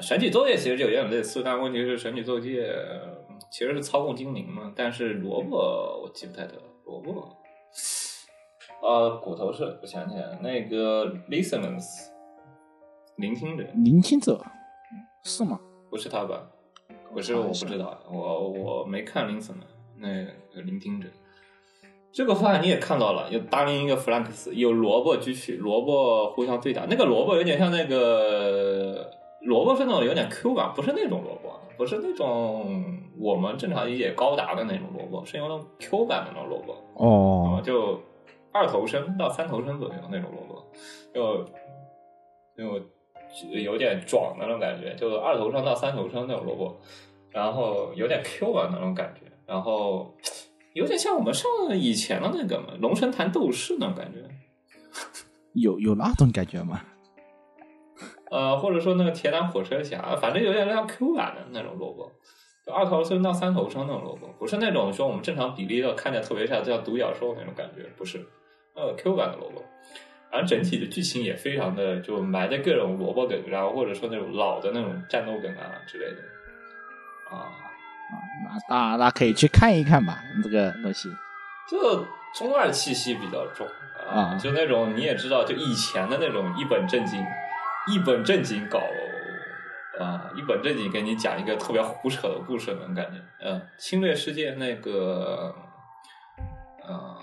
[0.00, 5.56] 神曲作业其实就有点类似，但问题是神曲奏界呃其实是操控精灵嘛，但是萝卜
[6.02, 7.36] 我记不太得了，萝卜，
[8.82, 12.08] 呃，骨头是我想起来了，那个 listeners
[13.16, 14.42] 聆听者聆听者
[15.22, 15.60] 是吗？
[15.90, 16.48] 不是他吧？
[17.12, 19.66] 不是，我不知道，我我没看 listener
[19.96, 20.08] 那
[20.54, 21.08] 个聆听者。
[22.12, 26.84] 这个话你也看到了，有达林一个弗兰克斯，有萝卜继续，萝卜互相对打。
[26.86, 29.10] 那个萝卜有点像那个
[29.42, 38.00] 萝卜是那种有点 Q 版，不是那种萝卜，不是那种我们正常理解高达的那种萝卜，是有那种 Q 版的那种萝卜，啊，哦，就
[38.52, 40.70] 二头身到三头身左右那种萝卜，
[41.14, 41.44] 就
[42.56, 42.88] 就
[43.58, 46.80] 有点壮的那种感觉，就二头身到三头身那种萝卜，
[47.30, 50.14] 然后有点 Q 啊那种感觉，然后
[50.74, 54.28] 有点像我们上以前的那个嘛龙神坛斗士那种感觉，
[55.54, 56.82] 有有那种感觉吗？
[58.30, 62.10] 呃，或者说那个铁胆火车侠，反正有点像 Q 版的那种萝卜，
[62.64, 68.24] 就二头身到三头身那种萝卜，不是那种说我们正常比例的看起来特别像叫独角兽那种感觉，不是，
[68.74, 69.64] 呃 Q 版的萝卜。
[70.30, 77.50] 然后整体的剧情也非常的就埋在各种萝卜梗，然后或者说那种老的那种战斗梗啊之类的，啊，
[78.68, 81.08] 那那那可以去看一看吧，这个东西。
[81.68, 83.66] 就中二气息比较重
[84.08, 87.20] 啊就那种你也知道，就以前的那种一本正经、
[87.88, 88.80] 一本正经搞
[89.98, 93.20] 啊，一本正经给你讲一个特别胡扯的故事那种感觉。
[93.40, 95.52] 嗯，侵略世界那个，
[96.86, 97.18] 呃，啊，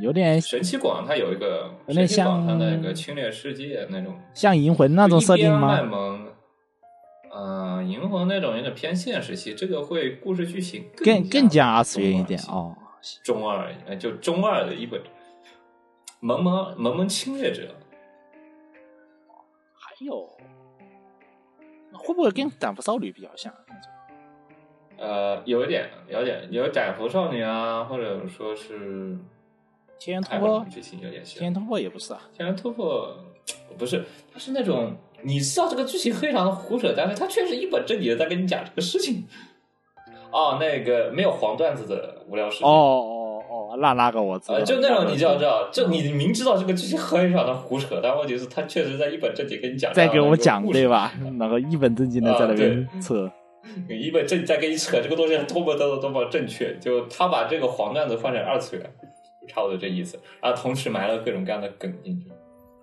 [0.00, 5.88] 有点神奇广它有一个有点神奇广它像那个侵略世界那种像银魂那种设定就一边卖吗？
[5.88, 6.26] 萌。
[7.32, 12.76] 呃，银魂那种有点偏现实系，这个会故事剧情更更加二次元一点哦。
[13.24, 15.00] 中二，呃，就中二的一本
[16.18, 17.72] 萌萌萌萌侵略者，
[19.74, 20.28] 还有
[21.92, 23.54] 会不会跟斩服少女比较像？
[24.98, 29.16] 呃，有一点，有一点，有斩服少女啊，或者说是
[30.00, 31.44] 天元突破，剧情有点像天。
[31.44, 32.20] 元突破也不是啊。
[32.34, 33.14] 天元突破
[33.76, 39.26] 不是，它是那种你知道这个剧情非常的胡扯，但是它确实一本正经的在跟你讲这个事情。
[40.32, 42.66] 哦，那个没有黄段子的无聊事情。
[42.66, 44.54] 哦哦哦，那那个我知道。
[44.54, 50.88] 呃，就那种你就要知道，就你明知道这个剧情非常的胡扯，但问题是他确实在一本正经跟你讲，在给我讲对对？
[50.88, 51.12] 吧？
[51.38, 53.30] 然后一本正经的在那边扯。
[53.90, 59.06] 一本正在跟你扯这个东西多么多么多么正确，就他把这个黄段子换成二次元，就
[59.50, 60.18] 差不多这意思。
[60.40, 62.26] 然后同时埋了各种各样的梗进去。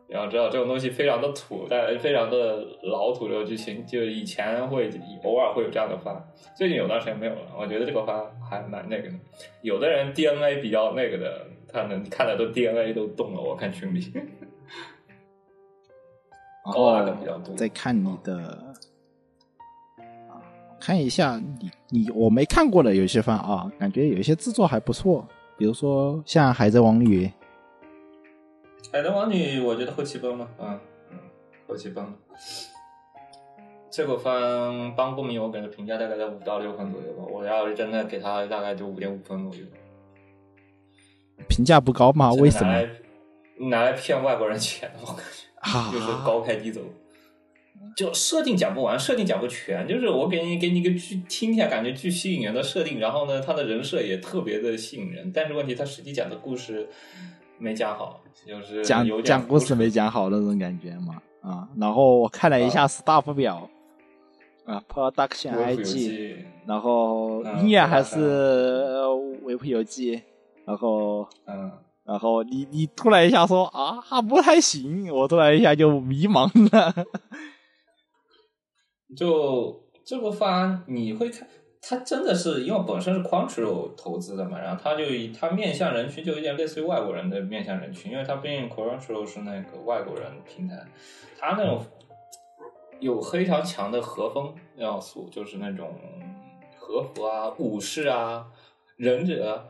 [0.09, 3.27] 然后知道这种东西非常的土，但非常的老土。
[3.27, 4.89] 这个剧情就以前会
[5.25, 6.15] 偶尔会有这样的番，
[6.55, 7.41] 最近有段时间没有了。
[7.59, 9.15] 我觉得这个番还蛮那个的。
[9.61, 13.41] 有的人 DNA 比较那个的，他能看的都 DNA 都动了。
[13.41, 13.99] 我看群里，
[16.63, 18.37] 然高大后的比较多再看你的
[20.29, 20.39] 啊，
[20.79, 25.27] 看一下你你我没看过的有些番啊，感觉有一些制作还不错，
[25.57, 27.25] 比如说像《海贼王女》，
[28.93, 31.17] 海贼王女，我觉得后期崩了，啊嗯，
[31.67, 32.13] 后期崩了。
[33.89, 37.23] 这个番帮不明，我给的评价大概在五到六分左右吧。
[37.27, 39.65] 我要是真的给他，大概就五点五分左右。
[41.47, 42.31] 评价不高吗？
[42.33, 42.71] 为什么
[43.69, 45.91] 拿来骗外国人钱，我感觉啊？
[45.91, 46.81] 就是高开低走。
[47.95, 56.87] 就设定讲不完，设定讲不全，就是我给你给你一个剧听一下感觉巨吸引人的设定，然后呢，他的人设也特别的吸引人，但是问题他实际讲的故事
[57.57, 61.67] 没讲好，就是讲有讲故事没讲好那种感觉嘛啊。
[61.77, 63.67] 然后我看了一下 staff 表
[64.65, 66.35] 啊，production 维普游 IG，
[66.67, 70.21] 然后嗯音乐还是呃维普游记，
[70.65, 71.71] 然后嗯。
[72.07, 77.05] 然后你你突然一下说啊还不太行，我突然一下就迷茫了。
[79.15, 81.47] 就这个番你会看，
[81.81, 85.03] 它真的是因为本身是 Quancho 投资的嘛，然后它就
[85.37, 90.85] 它面向人群就有点类似于外国人的面向人群，因为它毕竟 Crunchyroll 是那个外国人平台，
[91.39, 91.85] 它那种
[92.99, 95.93] 有非常强的和风要素，就是那种
[96.77, 98.47] 和服啊、武士啊、
[98.97, 99.67] 忍者、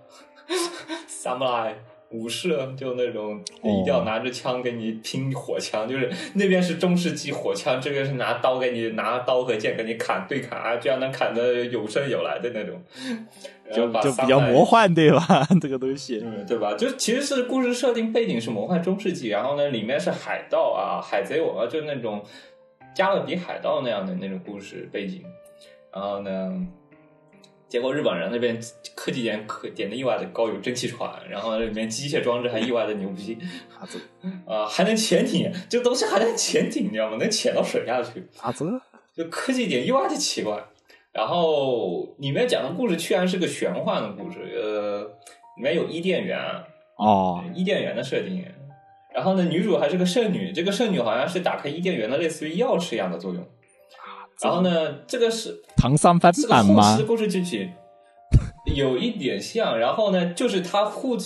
[1.07, 1.75] samurai。
[2.11, 12.81] 武士就那种一定要拿着枪跟你拼火枪，就是那边是中世纪火枪，这边是拿刀给你拿刀和剑给你砍对砍啊，这样能砍得有声有来的那种，
[13.73, 15.45] 就比较魔幻，对吧？
[15.61, 16.73] 这个东西，嗯，对吧？
[16.77, 22.23] 就其实是故事设定背景是魔幻中世纪，然后呢，里面是海盗啊、海贼王啊，就那种
[22.95, 25.23] 加勒比海盗那样的那种故事背景。
[25.93, 26.53] 然后呢，
[27.67, 28.57] 结果日本人那边
[28.95, 33.37] 科技点可点的意外的高，有蒸汽船，然后里面机械装置还意外的牛逼，
[34.47, 37.17] 啊还能潜艇，这东西还能潜艇，你知道吗？
[37.19, 38.25] 能潜到水下去。
[38.39, 40.63] 啊这就科技点意外的奇怪。
[41.11, 45.01] 然后里面讲的故事居然是个玄幻的故事，呃，
[45.57, 46.39] 里面有伊甸园，
[46.97, 48.45] 哦伊甸园的设定。
[49.13, 53.43] 然后呢，女主还是个圣女，这个圣女好像是打开伊甸园的类似于钥匙一样的作用。
[54.43, 56.97] 然后呢，这个是唐三番这个版吗？
[57.07, 57.71] 故事剧情
[58.75, 61.17] 有一点像，然后呢，就是他护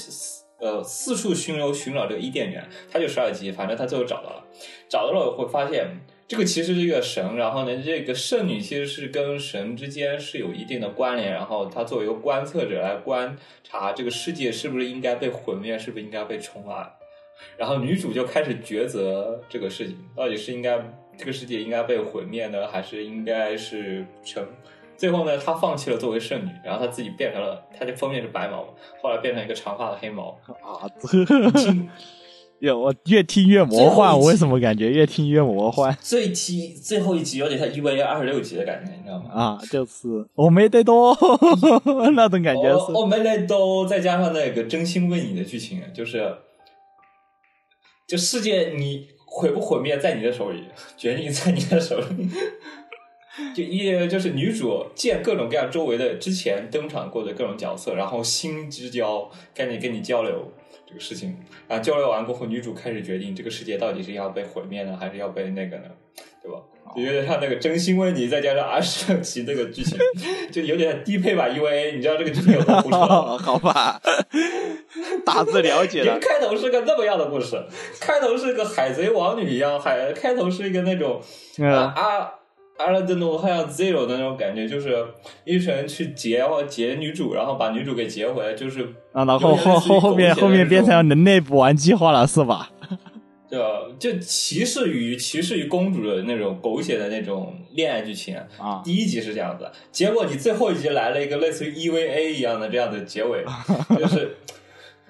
[0.59, 4.43] 呃四处巡游寻找这个伊甸园，他就十二级，反正他最后找到了，
[4.87, 5.87] 找到了会发现
[6.27, 16.93] 这个其实是一个神，然后呢，这个圣女其实是跟神之间是有一定的关联，然后他作为一个观测者来观察这个世界是不是应该被毁灭，是不是应该被重来。
[17.57, 20.77] 然后女主就开始抉择这个事情，到底是应该
[21.17, 24.45] 这个世界应该被毁灭呢，还是应该是成？
[24.97, 28.67] 最后呢，她放弃了作为圣女，然后她自己变成了，她的封面是白毛，
[29.01, 30.37] 后来变成一个长发的黑毛。
[30.61, 31.25] 啊呵，
[32.61, 39.31] 哟，我越听越魔幻，我为什么感觉越听越魔幻最期最后一集有点像 EVA 二十六集的感觉，你知道吗？
[39.33, 39.59] 啊？
[39.71, 41.17] 就是我没得多
[42.13, 46.35] 那种感觉是欧美类都再加上那个真心为你的剧情，就是
[48.07, 50.65] 就世界你毁不毁灭在你的手里，
[50.97, 52.29] 决定在你的手里。
[53.55, 60.51] 就一就是女主见各种各样周围的之前登场过的各种角色，然后心之交赶紧跟你交流
[60.85, 65.85] 这个事情，然后交流完过后，女主开始决定这个世界到底是要被毁灭呢，还是要被那个呢，
[66.43, 66.59] 对吧？
[66.95, 69.97] 就有点像那个真心为你，再加上阿十六集那个剧情，
[70.51, 73.37] 就有点低配吧 UA，你知道这个剧情有多胡扯吗？
[73.39, 74.01] 好吧，
[75.25, 76.19] 大致了解了。
[76.19, 77.61] 开头是个那么样的故事，
[77.99, 81.21] 开头是个海贼王女一样，海开头是一个那种
[81.95, 82.31] 阿
[82.77, 85.05] 阿拉德诺还有 Zero 的那种感觉，就是
[85.45, 88.81] 一群人去劫劫女主，然后把女主给劫回来，就是
[89.13, 92.71] 啊，然后后后后面后面变成人类补完计划了，是吧？
[93.51, 93.65] 对吧？
[93.99, 98.37] 就歧视与歧视与公主的那种狗血的那种恋爱剧情。
[98.57, 103.43] 啊，第一集是这样子，结果你最后一集来了一个类似于 EVA 一样的这样的结尾，
[103.99, 104.37] 就是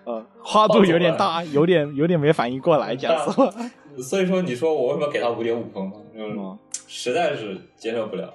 [0.05, 3.47] 呃，跨度有点大，有点有点没反应过来，讲实话。
[4.01, 5.93] 所以说你说我为什么给他五点五分嘛？
[6.15, 8.33] 就是嗯实在是接受不了。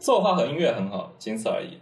[0.00, 1.78] 作画和音乐很好，仅此而已。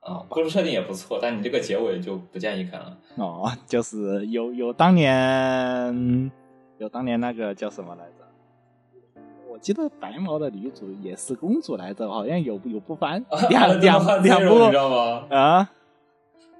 [0.00, 2.96] 啊，故事设定也不错，但你这个结尾就不建议看了。
[3.16, 6.30] 哦，就是有有当年
[6.78, 9.22] 有当年那个叫什么来着？
[9.48, 15.24] 我记得白毛的女主也是公主来着，好像有有不翻两两两部你知道吗？
[15.30, 15.70] 啊？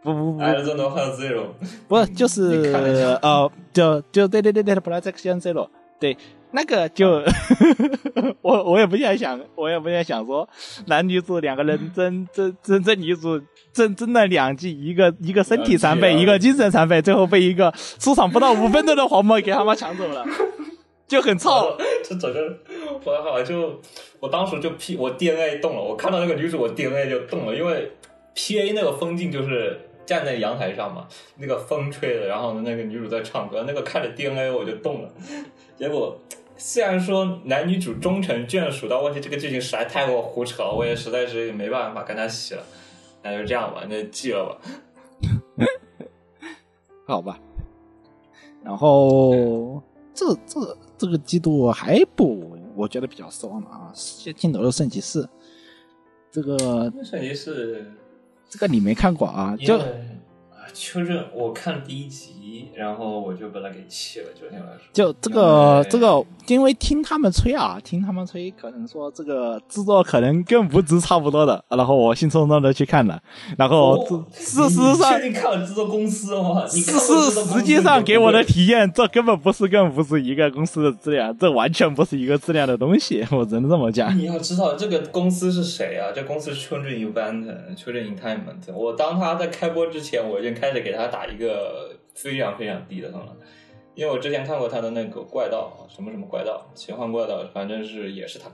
[0.02, 1.48] 不不不艾尔 Zero，
[1.88, 6.16] 不是，就是你看了一下呃，就就对对对对，Projection Zero，对，
[6.56, 7.22] 那个就
[8.40, 10.48] 我我也不想想，我也不想想说
[10.86, 13.38] 男女主两个人争 争争争女主
[13.74, 20.24] 争争了两季，一个一个身体残废，一个精神残废，最后被一个出场不到五分钟的黄毛给他妈抢走了，
[21.06, 21.76] 就很操。
[22.02, 22.58] 这整个
[23.04, 23.78] 我好就
[24.18, 27.92] 我当时就 P 我 DNA 动了，我看到那个女主我 DNA 就动了，因为
[28.34, 35.08] PA 那个风景就是站在阳台上嘛，那个风吹的，然后那个女主在唱歌，那个看着 DNA 我就动了，
[35.78, 36.18] 结果。
[36.56, 42.62] 虽然说男女主终成眷属，但问题这个剧情实在太过胡扯了，我也实在是没办法跟他洗了，
[43.22, 44.58] 那就这样吧，那就记了吧。
[47.06, 47.38] 好吧。
[48.64, 49.80] 然后
[50.12, 53.92] 这这这个季度还不我觉得比较失望的啊，
[54.32, 55.22] 《镜头的圣骑士》
[56.30, 56.58] 这个
[57.04, 57.86] 圣骑士
[58.48, 59.56] 这个你没看过啊？
[59.56, 59.86] 就啊，
[60.74, 62.32] 秋正我看第一集，
[62.74, 64.78] 然后我就把他给弃了，昨天晚上。
[64.92, 73.20] 就这个这个，因为听他们吹啊，听他们吹，可能说这个制作可能跟无职差不多的，然后我兴冲冲的去看了，
[73.58, 76.64] 然后哦事事实你上确定看了制作公司吗？
[76.72, 84.16] 你是实际上给我的体验，这根本不是跟不是一个公司的质量，这完全不是一个质量的东西，我只能这么讲。
[84.16, 86.12] 你要知道这个公司是谁啊？
[86.14, 88.72] 这公司是 Children Event，Children Entertainment。
[88.74, 93.36] 我当他在开播之前，我已经开始给他打一个非常非常低的分了，
[93.94, 98.48] 因为我之前看过他的那个怪盗，什么什么怪盗，奇幻怪盗，反正是也是他，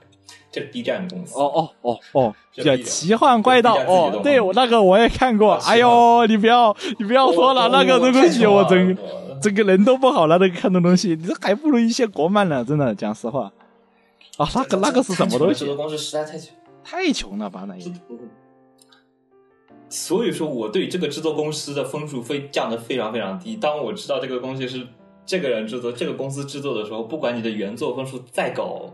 [0.50, 1.38] 这是 B 站的公司。
[1.38, 13.52] 哦哦哦哦，叫奇幻怪盗哦，对我那个我也看过，哎呦，你不要你不要说了，那个东西我真真整个人都不好了，那个看的东西，你这还不如一些国漫呢，真的讲实话。
[14.38, 15.76] 啊，那个那个是什么东西制作？
[15.76, 16.54] 公司实在太穷。
[16.84, 17.84] 太穷了吧那也。
[19.92, 23.56] 所以说，我对这个制作公司的分数非降得非常非常低。
[23.56, 24.86] 当我知道这个东西是
[25.26, 28.90] 这个人制作、这个公司制作的时候，不管你的原作分数再高，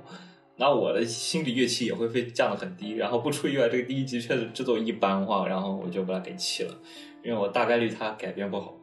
[0.56, 2.94] 那我的心理乐器也会被降得很低。
[2.94, 6.74] 然后不出意外，这个第一集确实制作一般化，然后我就把它给弃了，
[7.22, 8.74] 因为我大概率它改编不好。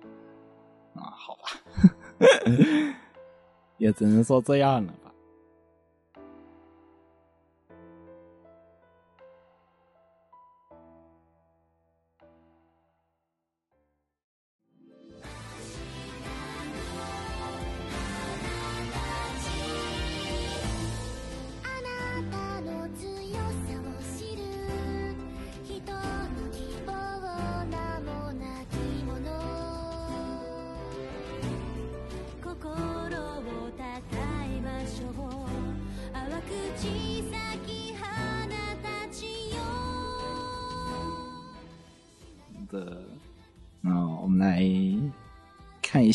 [0.93, 1.49] 啊，好吧，
[3.77, 4.93] 也只能说这样了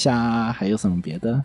[0.01, 1.45] 下还有什么别的。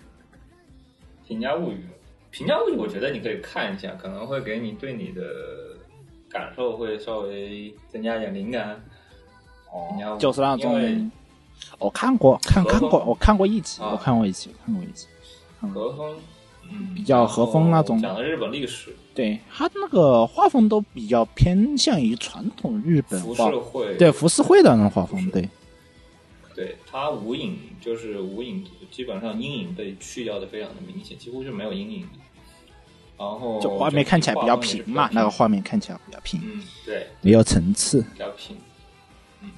[1.27, 1.83] 评价物语，
[2.31, 5.21] 评价物语，我觉得你可以看一下，可能会给你对你的
[6.29, 8.79] 感受会稍微增加一点灵感。
[9.89, 11.11] 评价物语就是那种，
[11.79, 15.07] 我看过，看看过，我看过一集，啊我看过一集，看过一集。
[15.73, 16.15] 和风，
[16.71, 25.49] 嗯，比较和风那种讲的日本历史、对他那个画风都比较偏向于传统日本浮画世，绘，对浮世绘的那种画风，对。
[26.55, 32.07] 对，它无影就是无影，基本上阴影被去掉的非常的明显，几乎是没有阴影的。
[33.17, 38.01] 然后就画面看起来比较平嘛，那个画，面看起来比较平，嗯，对，没有层次。
[38.01, 38.57] 比较平。
[39.41, 39.51] 嗯，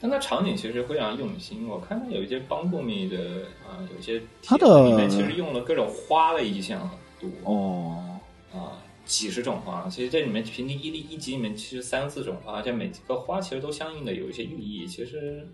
[0.00, 8.18] 但它场景其实非常用心，我看到有一些帮助你的啊，有些它的里面其实用了各种花的意象很多哦，
[8.52, 9.88] 啊，几十种花。
[9.88, 14.88] 其实这里面平均一例一集里面其实三四种花，而且每个花其实都相应的有一些寓意。
[14.88, 15.48] 其实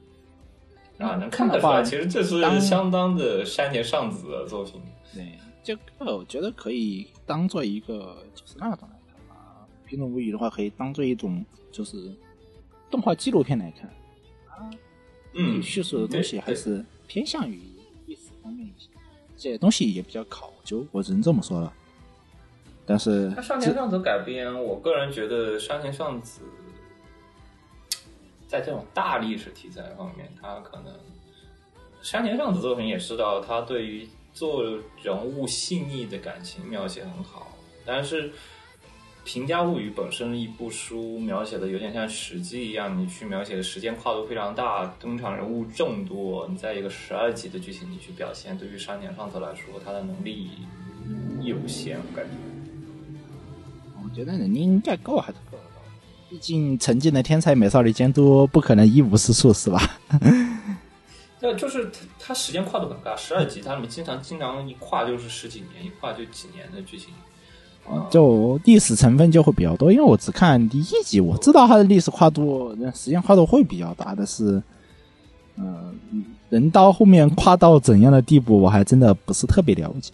[1.00, 4.80] 啊，能看得出来，其实这是相当的山田尚子的作品。
[5.14, 12.12] 对，这个我觉得可以当做一个就是那种来看吧，《平种物语》的话，可以当做一种就是
[12.90, 13.90] 动画纪录片来看，
[15.32, 17.60] 嗯，叙述的东西还是偏向于
[18.06, 18.88] 历史方面一些，
[19.36, 21.72] 这些东西也比较考究，我只能这么说了。
[22.84, 26.40] 但是他山田尚子改编，我个人觉得山田尚子
[28.50, 30.92] 在这种大历史题材方面，他可能
[32.02, 34.64] 山田尚子作品也知道，他对于做
[35.00, 37.46] 人物细腻的感情描写很好，
[37.86, 38.28] 但是
[39.24, 50.50] 《平家物语》本身一部书描写的有点像史记一样，你去描写的时间跨度非常大，登场人物众多，你在一个十二集的剧情里去表现，对于山田尚子来说，他的能力
[51.40, 52.32] 有限，我感觉。
[54.02, 55.56] 我觉得能力应该够还是够，
[56.30, 59.80] 毕竟曾经的天才美少女监督不可能一无是处，是吧？
[61.42, 67.08] 那就是它它时间跨度很大，十二集，他们经常经常一跨就是十几年，一跨就几年的剧情。
[67.88, 74.62] 啊就历史成分就会比较多，因为我只看第一集，我知道它的历史跨度、时间跨度会比较大，但是，
[75.56, 75.98] 嗯、
[76.50, 80.12] 人到后面跨到怎样的地步，我还真的不是特别了解。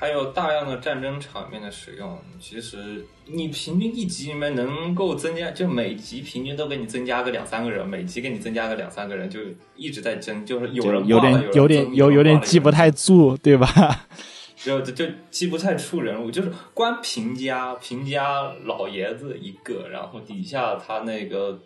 [0.00, 9.40] 还有大量的战争场面的使用，其实你平均一集里面能够增加，就每集平均都给你增加个两三个人，每集给你增加个两三个人，就
[9.76, 13.68] 一直在争，就是有人有点有点有有点记不，太住，对吧？
[14.56, 21.60] 就就就记不太出人物，就是光平家平家老爷子一个，然后底下他那个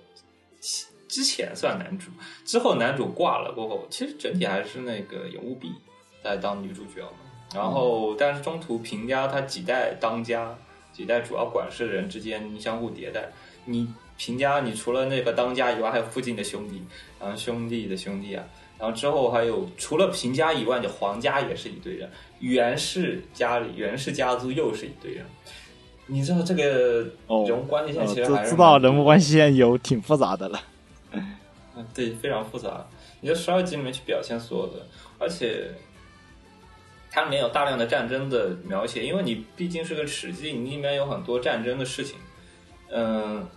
[1.06, 2.10] 之前算男主，
[2.44, 5.70] 之后男主挂了过后，其实整体还是那个有务必
[6.20, 7.23] 在当女主角嘛。
[7.54, 10.52] 然后，但是中途平家他几代当家，
[10.92, 13.28] 几代主要管事的人之间相互迭代。
[13.64, 13.88] 你
[14.18, 16.82] 平家，你除了那个当家以外，还有附近的兄弟，
[17.20, 18.44] 然后兄弟的兄弟啊，
[18.78, 25.24] 然后之后还有除了平家以外，你皇家也是一堆人，袁氏家里袁氏家族又是一堆人。
[26.06, 30.60] 你知道这个哦人物关系线其实还是知道人物关系线有挺复杂的了。
[31.12, 31.36] 嗯，
[31.94, 32.86] 对，非常复杂。
[33.20, 34.86] 你在十二集里面去表现所有的，
[35.18, 35.70] 而且
[37.14, 42.18] 它里面有大量的战争的描写，因为你毕竟是个史记，你里面有很多战争的事情。
[42.90, 43.48] 嗯，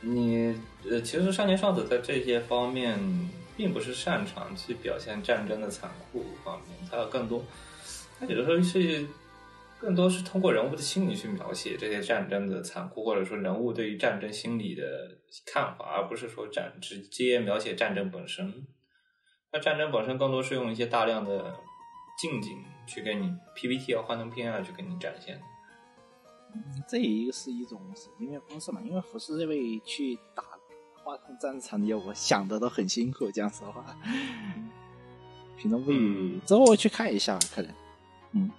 [0.00, 0.58] 你
[0.90, 2.98] 呃，其实山田尚子在这些方面
[3.58, 7.44] 并不是擅长去表现战争的残酷方面，他更多，
[8.18, 9.06] 他有的时候是
[9.78, 14.82] 更多是通过人物的心理去描写这些战争的残酷，或者说人物对于战争心理的
[15.44, 18.66] 看法，而不是说展直接描写战争本身。
[19.52, 21.54] 那战争本身更多是用一些大量的
[22.18, 25.40] 近景去给你 PPT 啊、幻灯片啊去给你展现。
[26.88, 30.42] 这也是一种是音乐方式嘛，因为服饰这位去打
[31.04, 33.84] 花筒战场的业务，想的都很辛苦，讲实话。
[35.58, 37.74] 平常不语之后去看一下，可能，
[38.32, 38.50] 嗯，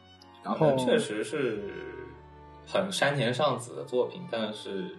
[0.43, 2.07] 然后确实是
[2.67, 4.95] 很山田尚子的作品，但是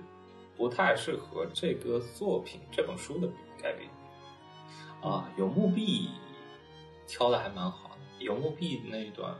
[0.56, 3.28] 不太适合这个作品这本书的
[3.62, 3.88] 改编。
[5.00, 6.10] 啊，有墓壁
[7.06, 7.89] 挑的还蛮好
[8.20, 9.32] 的，有墓壁那一段。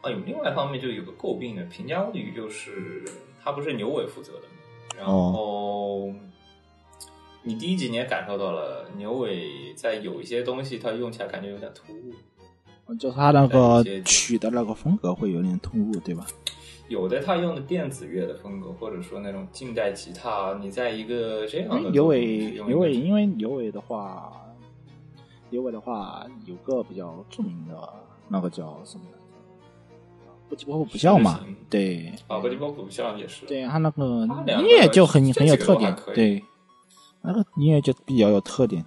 [0.00, 3.04] 啊，有另外一方面就有个诟病的，平价物语就是
[3.44, 4.54] 他不是牛尾负责的嘛，
[4.96, 6.10] 然后、
[7.42, 16.26] 你第一集你也感受到了牛尾在有一些东西他用起来感觉有点突兀，就他那个曲的那个风格会有点突兀，对吧？
[16.88, 24.32] 有的他用的电子乐的风格，或者说那种近代吉他，你在一个这样的牛尾牛尾，因为牛尾的话，
[25.50, 27.76] 牛尾的话有个比较著名的
[28.28, 29.20] 那个叫什么来着？
[30.48, 36.42] 不吉波普校嘛是是，对，啊，不吉波普像也是，对他那个音乐就很很有特点对，
[37.22, 38.84] 那个音乐就比较有特点。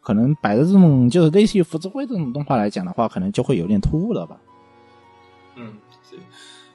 [0.00, 4.38] 可能摆的这种就是类似于福之会这种动画来讲的话，可能就会有点突兀了吧？
[5.56, 5.74] 嗯，
[6.08, 6.16] 是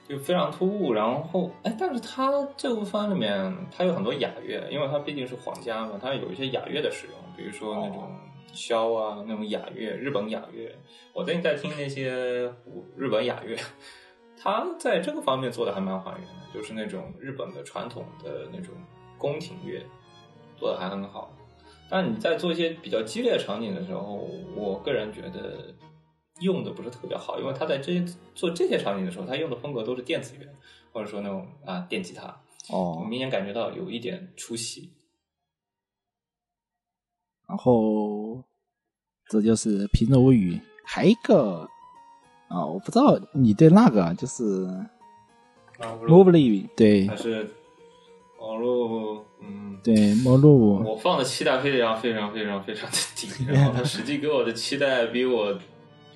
[0.06, 0.92] 就非常突兀。
[0.92, 8.10] 然后，哎，但是它这部番里面它有很多雅乐，因为它毕竟是皇家嘛，它有一些雅乐的使用，比如说那种
[8.52, 10.74] 箫啊，那种雅乐，日本雅乐。
[11.12, 12.52] 我最近在听那些
[12.96, 13.56] 日本雅乐，
[14.36, 18.74] 他在这个方面做的还蛮还原的，就是那种日本的传统的那种
[19.18, 19.82] 宫廷乐，
[20.56, 21.34] 做的还很好。
[21.88, 25.74] 但你在做一些比较激烈场景的时候，我个人觉得
[26.40, 30.46] 用的不是特别好，因为他在这些做这些场景的时候，他用的风格都是电子乐，
[30.92, 32.40] 或者说那种啊电吉他，
[32.70, 34.90] 我哦，明显感觉到有一点出戏。
[37.52, 38.42] 然后
[39.28, 40.54] 这就是《平日物语》，
[40.86, 41.68] 还一个
[42.48, 44.64] 啊，我不知道你对那个就是
[45.78, 47.54] 啊，Movely 对还是
[48.40, 55.54] 网络，嗯，对末路我放的期待非常非常非常非常的低，然后他实际给我的期待比我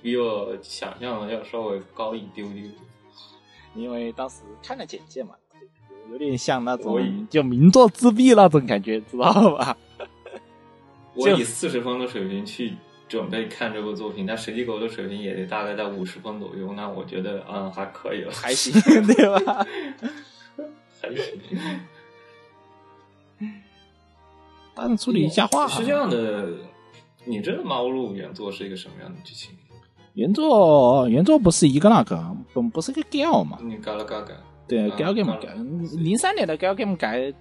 [0.01, 2.62] 比我想象的要稍微高一丢丢。
[3.74, 5.34] 因为当时看了简介嘛，
[6.11, 9.76] 有点像那种就名作自闭那种感觉，知道吧？
[11.17, 12.75] 我以四十分的水平去
[13.09, 18.73] 准备看这部作品，但实际给我的水平也得大概在五十分左右，那我觉得嗯还可以了，还行，
[19.07, 19.67] 对吧？
[21.01, 21.41] 还行。
[24.75, 26.49] 但是处理一下话，是这样的，
[27.25, 29.53] 你知道《猫路》原作是一个什么样的剧情？
[30.14, 33.59] 原作原作不是一个那个，不不是个 gal 嘛？
[33.62, 34.35] 你改了改改，
[34.69, 35.55] 对 game 改，
[35.99, 37.33] 零三年的 gal game 改，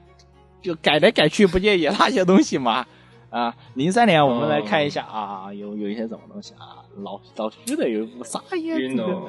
[0.62, 2.86] 就改来改去，不就也那些东西嘛？
[3.30, 6.86] 啊，零三年我们来看一下啊，有有一些什么东西啊？
[6.98, 8.80] 老老虚的有一部啥耶？
[8.80, 9.26] 运动、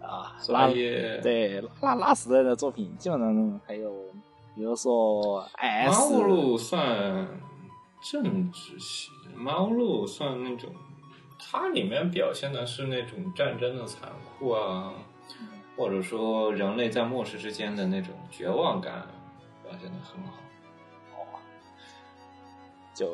[0.00, 3.90] 啊，作那业，对拉拉时代的作品，基本上还有
[4.54, 7.26] 比如说猫 S 路算
[8.00, 10.70] 政治系，猫路算那种，
[11.38, 14.92] 它里面表现的是那种战争的残酷啊，
[15.76, 19.06] 或者说人类在末世之间的那种绝望感，
[19.64, 20.34] 表现的很好。
[22.94, 23.10] 就，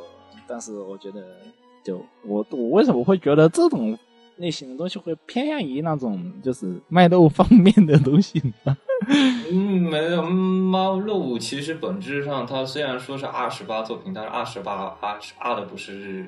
[0.46, 1.38] 但是我觉得，
[1.82, 3.98] 就我我为什么会觉得这种
[4.36, 8.76] 类型的东西会偏向于那种就是卖肉方面的东西呢？
[9.50, 16.26] 嗯，没有猫肉，其实本质上它虽然说是二十八作品，但是二十八二十二的不是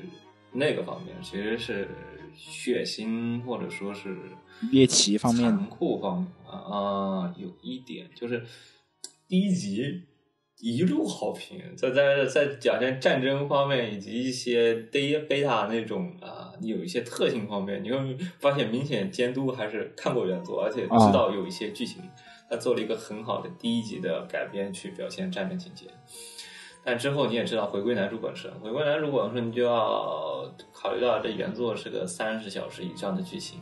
[0.52, 1.88] 那个方面，其实是
[2.34, 4.16] 血腥或者说是
[4.70, 8.42] 猎奇方面残酷方面啊、啊有一点就是
[9.28, 10.02] 第一集
[10.62, 22.00] 一路好评，在在在讲现战争方面以及一些贝贝塔那种啊，有一些特性方面，你会发现明显监督还是看过原作，而且知道有一些剧情，
[22.48, 25.86] 他做了一个很好的第一集的改编去表现战争情节。
[26.84, 33.58] 但之后你也知道，回归男主本身，回归男主本身，你就要考虑到这原作是个三十小时以上的剧情，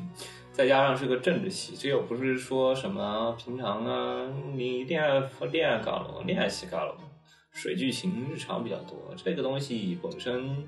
[0.52, 6.94] 再加上是个政治系，这又不是说什么平常啊，你恋爱恋爱搞了，恋爱戏搞了，
[7.52, 10.66] 水剧情日常比较多，这个东西本身。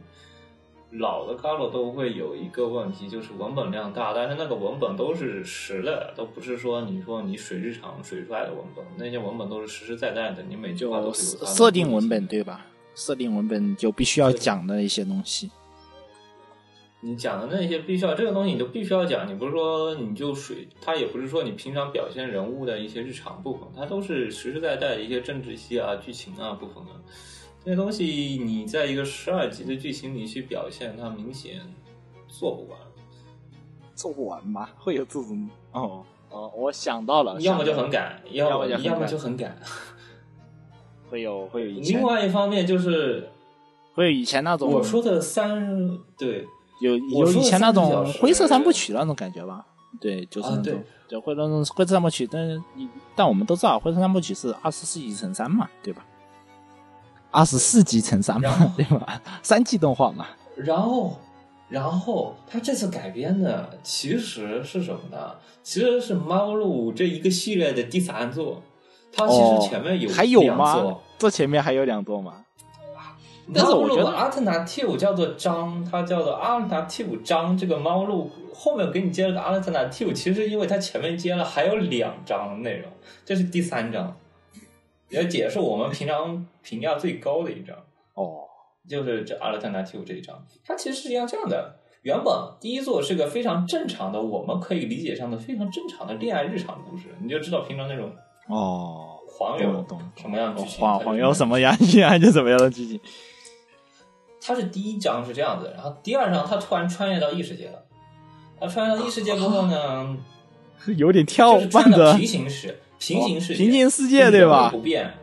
[0.98, 12.66] 老的 Galo 都会有一个问题，就是文本量大，但是那个文本都是实的，都不是说你说你水日常水出来的文本，那些文本都是实实在在的，你每句话都是有的设定文本对吧？
[12.94, 15.50] 设定文本就必须要讲的一些东西。
[17.04, 19.28] 你讲的那些必须要这个东西，你就必须要讲。
[19.28, 26.92] 你不是说你就水，它也不是说你平常表现人物的一些日常部分，它都是实实在在的一些政治戏啊、剧情啊部分的。
[27.64, 28.04] 这些东西
[28.44, 31.60] 你在一个十二集的剧情里去表现，它明显
[32.28, 32.78] 做不完。
[33.96, 34.70] 做不完吧？
[34.78, 39.56] 会有这种哦哦，我想到了，要么就很赶，要么要么就很赶。
[41.10, 43.28] 会有会有另外一方面就是
[43.92, 46.48] 会有以前那种我说的三对
[46.82, 49.64] 有有以前那种灰色三部曲那种感觉吧？
[50.00, 52.64] 对，就是那种就会那种灰色三部曲，但
[53.14, 56.04] 但我们都知道灰色三部曲是二十四集乘三嘛，对吧？
[57.30, 59.22] 二十四集乘三嘛，对吧？
[59.42, 60.26] 三季动画嘛，
[60.56, 61.16] 然后，
[61.68, 65.34] 然后他这次改编的其实是什么呢？
[65.62, 68.60] 其实是《猫路》这一个系列的第三作。
[69.14, 71.02] 它其哦实前面有还有两吗作？
[71.18, 72.44] 这前面还有两座吗？
[73.54, 77.56] 但是我觉得 alternative 叫做章，它叫做 alternative 章。
[77.56, 82.90] 这个猫路后面给你接了个 alternative，其实因为它前面接了还有两章内容，
[83.24, 84.16] 这是第三章，
[85.08, 87.76] 也解释我们平常评价最高的一章。
[88.14, 88.40] 哦，
[88.88, 91.76] 就是这 alternative 这一章，它其实是一样这样的。
[92.02, 98.10] 原本第一座是个非常正常的，我们可以理解上的非常正常的恋爱日常故事，你就知道平常那种
[98.48, 99.86] 哦，黄油
[100.16, 100.80] 什么样的剧情。
[100.80, 101.32] 黄黄油？
[101.32, 103.00] 什么样，现在就什么样的剧情？
[104.44, 107.84] 它是第一章是这样子，然后第二章他突然穿越到异世界了。
[108.58, 110.16] 他穿越到异世界过后呢，
[110.96, 115.14] 有点跳就是穿慢的到平行世平行世界、哦平行世界对吧人物不变，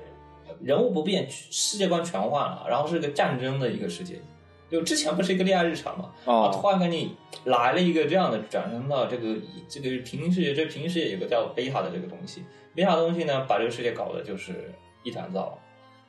[0.61, 4.21] 人物不变，世界观全换了，然后是个战争的一个世界。
[4.69, 7.15] 就之前不是一个恋爱日常嘛，啊，哦突然给你
[7.45, 9.35] 来了一个这样的，转生到这个
[9.67, 12.43] 这个平行世界，这平行世界有个叫贝塔的这个东西，
[12.75, 15.57] 贝塔的东西呢，把这个世界搞得就是一团糟，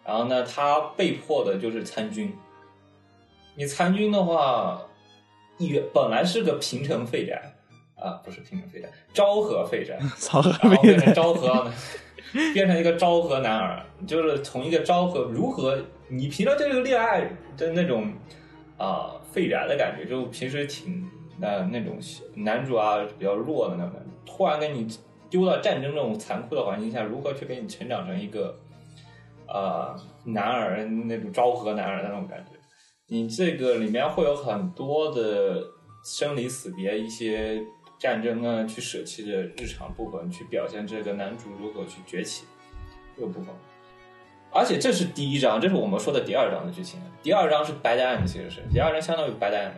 [0.04, 2.32] 然后呢，他被迫的就是参军。
[3.60, 4.80] 你参军的话，
[5.58, 7.52] 原本来是个平城废宅
[7.94, 11.72] 啊，不是平城废宅，昭和废宅， 超然后变成昭和呢，
[12.54, 18.10] 变成一个昭和男儿，就是从一个昭和如何，你平常对这个恋爱的那种
[18.78, 21.06] 啊、废宅的感觉，就平时挺
[21.42, 21.98] 呃那种
[22.34, 23.92] 男主啊比较弱的那种
[24.24, 24.88] 突然给你
[25.28, 28.58] 丢到战争这种残酷的环境下，如何去给你成长成一个
[29.46, 29.94] 呃
[30.24, 32.58] 男儿那种昭和男儿的那种感觉？
[33.12, 35.64] 你这个里面会有很多的
[36.04, 37.60] 生离死别，一些
[37.98, 42.44] 战争啊，去舍弃的日常部分，去表现这个男主如何去崛起。
[43.16, 43.52] 这个部分。
[44.52, 47.00] 而且这是第一章，这是我们说的第二章的剧情。
[47.20, 49.72] 第二章是 Bad End，其实是第二章相当于 Bad End。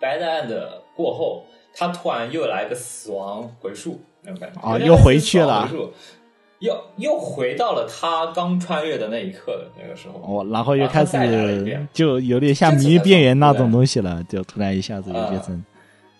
[0.00, 5.92] Bad End 过后，他突然又来个死亡回溯那种感觉啊又回去了回溯
[6.62, 10.20] 又又回到了他刚穿越的那一刻的那个时候。
[10.20, 11.18] 哦，然后又开始
[11.92, 15.64] 就有点像迷边缘那种东西了，就突然一下子就变成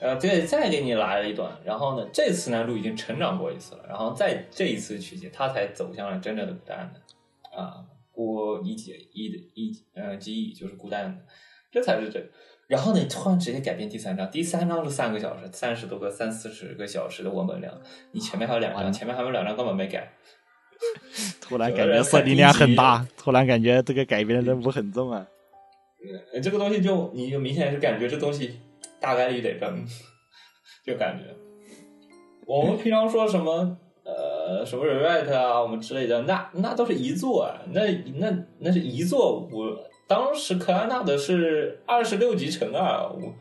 [0.01, 11.23] 呃，对，再给你来了一段，然后呢，这次男主已经成长过一次了，然后在这一次取景，他才走向了真正的孤单的啊，孤一己一的一呃记忆就是孤单的，
[11.71, 12.21] 这才是这。
[12.67, 17.73] 然后呢，突然直接改变第三章，第三章是三个小时，三十多个三四十个小时的文本量，
[18.11, 20.11] 你前面还有两章，前面还有两章根本没改，
[21.41, 25.27] 突然感觉设定量很大，突然感觉这个改编的任务很重啊。
[26.33, 28.59] 呃这个东西就你就明显是感觉这东西
[29.01, 29.87] 大概率得扔，
[30.85, 31.25] 就感觉
[32.45, 37.83] 我们平常说什么呃什么 rewrite 啊，我们之类的，那那都是一座啊，那
[38.17, 39.79] 那那是一座，我
[40.09, 43.33] 当时克拉纳的是二十六级乘二，我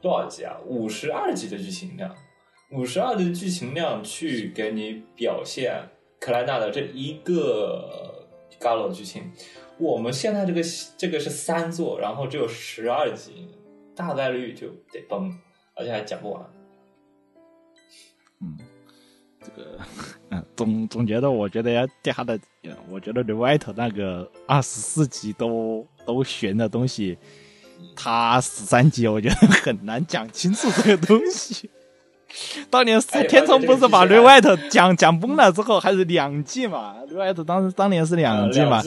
[0.00, 0.56] 多少级啊？
[0.64, 2.14] 五十二级的剧情量，
[2.72, 5.82] 五十二的剧情量去给你表现
[6.20, 8.26] 克莱纳的这一个
[8.60, 9.30] Galo 的剧情。
[9.78, 10.60] 我们现在这个
[10.96, 13.48] 这个是三座，然后只有十二集，
[13.94, 15.32] 大概率就得崩，
[15.74, 16.44] 而且还讲不完。
[18.40, 18.58] 嗯
[19.40, 19.78] 这个，
[20.30, 22.38] 嗯，总总觉得，我觉得要掉下的，
[22.90, 27.16] 我觉得 r e w i t 那个二十四集都都悬的东西，
[27.94, 31.70] 他十三集，我觉得很难讲清楚这个东西。
[32.68, 38.82] 当年天冲不是把 r e w i t 讲讲崩了之后，还是两季嘛 r e w i t 当时当年是两季嘛，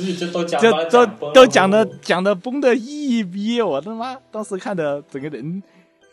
[0.60, 5.62] 就都都讲的讲的崩的一逼，我他妈当时看的整个人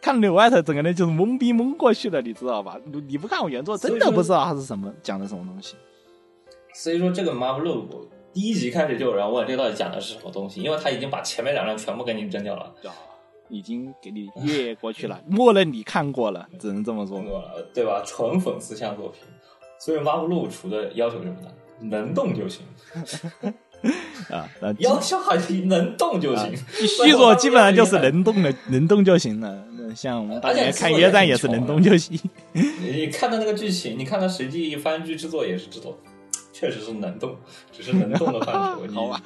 [0.01, 2.77] 看柳外头整个人就是懵逼懵过去了，你知道吧？
[2.87, 5.75] 你你不看我原作，真的不知道他是什么讲的什么东西。
[6.75, 7.85] 所以说这个 Marvel
[8.33, 12.73] 第一集开始就有人问这到底讲的是什么东西，因为他已经把前面两章全部给你扔掉了，
[13.49, 17.19] 已经给你越过去了， 默认你看过了，只能这么说。
[17.19, 18.03] 呃对吧？
[18.07, 19.21] 纯粉丝向作品，
[19.79, 21.51] 所以 Marvel Loop 除的要求是什么呢？
[21.81, 22.63] 能动就行，
[24.31, 26.57] 啊，那 要求还是能动就行。
[26.73, 29.65] 续作基本上就是能动的，能动就行了。
[29.79, 32.19] 那像我们大家看约战也是能动就行。
[32.53, 35.97] 你看到那个剧情，你看到实际番剧制作也是制作，
[36.53, 37.37] 确实是能动，
[37.73, 38.85] 只是能动的范畴。
[38.87, 39.23] 你好吧，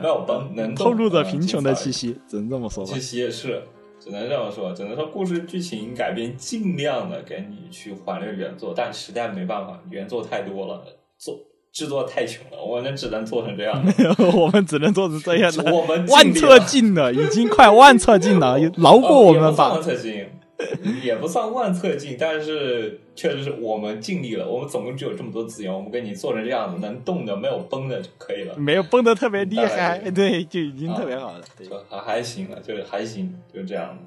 [0.00, 2.16] 没有崩，能透露着贫穷的气息。
[2.28, 3.00] 只能这么说吧气。
[3.00, 3.62] 息也是，
[4.00, 10.82] 只能这么说，只能说故事剧情改编尽量的给你去还原原作，但实在没办法，原作太多了，
[11.18, 11.38] 做
[11.72, 13.84] 制作太穷了，我们只能做成这样。
[14.36, 19.82] 我们只能做成这样了， 我们万策尽了，已经快万策尽了， 饶过我们吧万。
[19.82, 20.26] 策进，
[21.02, 24.48] 也不算万策尽，但是确实是我们尽力了。
[24.48, 31.44] 我们总共只有这么多资源，我们给你做成这样子，能动的没有崩的就可以了，没有崩的特别厉害，对，就已经特别好了。
[31.58, 33.98] 对，就还还行了，就是还行，就这样。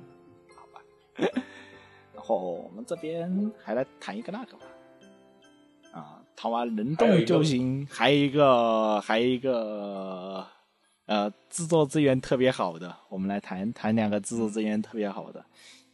[1.18, 4.64] 然后我们这边还来谈一个那个吧，
[5.92, 10.46] 啊，谈完能动就行，还有一个，还有一个，
[11.06, 15.44] 呃，制作资源特别好的，我们来谈谈两个制作资源特别好的，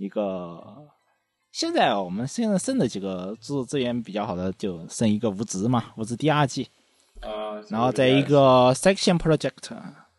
[0.03, 0.87] 一个。
[1.51, 6.67] 现在啊我们现在剩的几个制作资源比较好的，就剩一个无职嘛，无职第二季，
[7.21, 9.69] 啊，然后再一个 Section Project，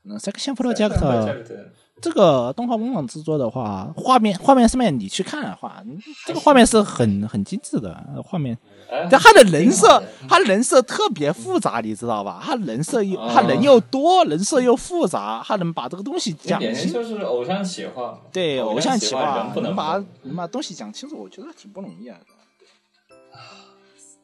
[0.04, 1.70] 嗯，Section Project Project
[2.00, 8.56] 这个动画工厂制作的话，画面画面上面你去看的话，嗯这个画面是很 很精致的画面。
[8.90, 12.40] 哎但他的人设他人设特别复杂，你知道吧？
[12.44, 16.92] 他人设又哦他人又多，人设又复杂，他能把这个东西讲清。
[16.92, 22.18] 就是偶像企划，对，偶像企划不能能把崩能把东西讲清楚，我觉得挺不容易啊。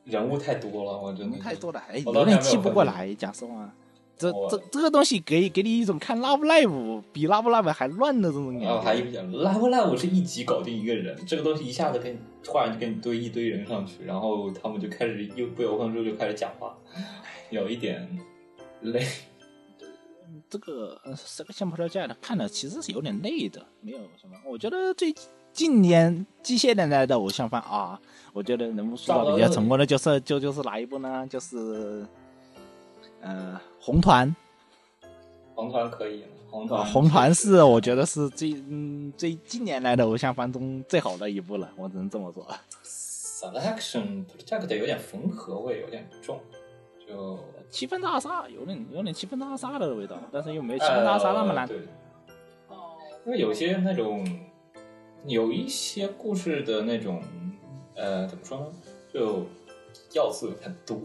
[0.04, 3.12] 人物太多了，我真的人太多了，哎，有点记不过来。
[3.14, 3.70] 讲实话，
[4.20, 9.26] 这这这个东西给给你一种看 Love Live 比 Love Live 还乱的这种感然后还一点。
[9.32, 16.76] Love Live 是一集搞定一个人，这个东西一下子给你突然就给你堆一堆人上去，然后他们就开始又不由分说就开始讲话，
[17.48, 18.06] 有一点
[18.82, 19.02] 累。
[20.48, 24.36] 这个呃这个项目 project 看了其实是有点累的，没有什么。
[24.44, 25.14] 我觉得最
[25.52, 27.98] 近年机械年代的偶像番啊，
[28.32, 31.26] 我觉得人物塑造比较成功的就是就就是哪一部呢？
[31.28, 32.06] 就是
[33.20, 34.34] 呃红团，
[35.54, 42.46] 红团可以，红呃团红团是我觉得是最嗯最近年来的偶像番中最好的一部了，我只能这么说。
[42.82, 46.40] Selection Project 有点缝合味，有点重，
[47.06, 47.38] 就
[47.70, 51.66] 七分大杀有点有点七分大杀的味道，但是又没有七分大杀那么难。
[51.66, 51.78] 呃对，
[53.26, 54.26] 因为有些那种
[55.26, 57.22] 有一些故事的那种
[57.94, 58.66] 呃怎么说呢，
[59.12, 59.46] 就
[60.14, 60.98] 要素有点多。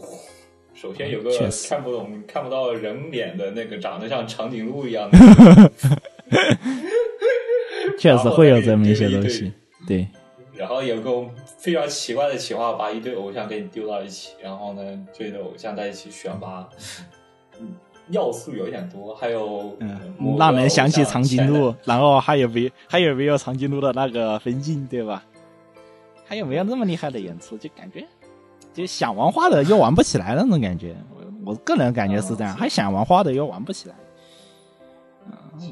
[0.75, 1.31] 首先有个
[1.69, 5.17] 看不懂、看不到人脸的那个长得像长颈鹿一样的，
[7.97, 9.53] 确实会有这么一些东西。
[9.87, 10.05] 对，
[10.53, 11.25] 然后有个
[11.57, 14.81] 非常奇怪的企划，把一堆偶像给你丢到一起，然后呢，
[15.13, 16.67] 这堆偶像在一起选拔，
[17.59, 17.73] 嗯，
[18.09, 25.23] 要素有点多，还有嗯某，个让人想起长颈鹿，然后还有没还有没有长颈鹿的那个分镜，对吧？
[26.27, 27.57] 还有没有那么厉害的演出？
[27.57, 28.05] 就感觉
[28.75, 30.95] 就想玩花的又玩不起来那种感觉。
[31.15, 33.95] 我我个人感觉是这样，还想玩花的又玩不起来。
[35.61, 35.71] 嗯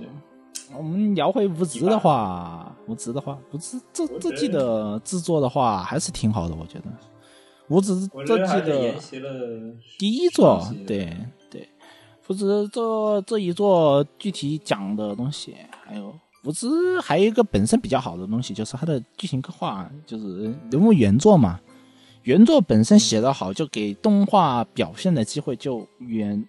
[0.76, 6.86] 我们聊回无职的话，无职的话，无职这这季的制作的话还是挺好的，我觉得。
[7.68, 7.93] 无职
[8.26, 11.18] 这季的第一座上季，的对
[11.51, 11.70] 对，
[12.26, 16.12] 不知这这一座具体讲的东西，还有
[16.43, 16.68] 无知
[16.99, 21.60] 还有一个本身比较好的东西，就是它的剧情刻画，就是人物原作嘛，
[22.24, 26.48] 原作本身写得好，就给动画表现的机会就远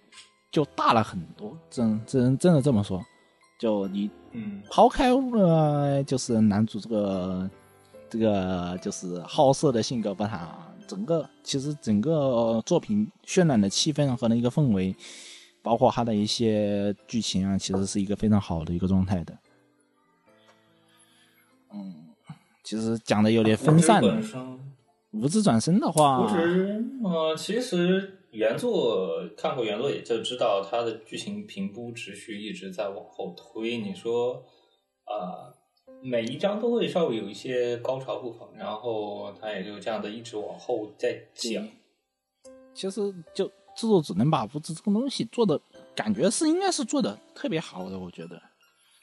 [0.49, 3.03] 就大了很多，真真真的这么说，
[3.59, 4.61] 就你嗯。
[4.69, 7.49] 抛开了就是男主这个
[8.09, 14.95] 这个就是好色的性格不谈啊，整个其实整个作品渲染的气氛和那个氛围，
[15.61, 19.37] 包括他的一些剧情啊，其实是一个非常好的一个状态的。
[21.73, 21.93] 嗯，
[22.63, 24.01] 其实讲的有点分散。
[24.01, 24.21] 了
[25.15, 25.59] 无字转。
[25.59, 33.77] 身的话无，职，呃，其实原作看过原作也就知道，它的剧情平铺直叙，一直在往后推。
[33.77, 34.43] 你说，
[35.05, 35.53] 呃，
[36.03, 41.67] 每一章都会稍微有一些高潮部分，然后它也就这样的一直往后再讲。
[42.73, 43.01] 其实
[43.33, 45.59] 就制作只能把无职这个东西做的
[45.95, 48.41] 感觉是应该是做的特别好的，我觉得。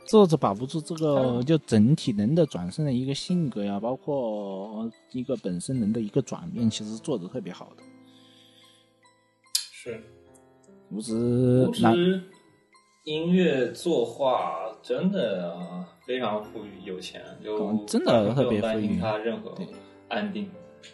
[0.05, 7.82] 制作者把不住这个就整体人的转身的一个性格呀，包括一个本身人的一个转变，其实做的特别好的。
[9.55, 10.03] 是，
[10.90, 12.22] 无职无男职
[13.05, 19.66] 音乐作画真的啊非常富裕有钱，就嗯真的特别富裕他任何对。
[20.09, 20.50] 安定，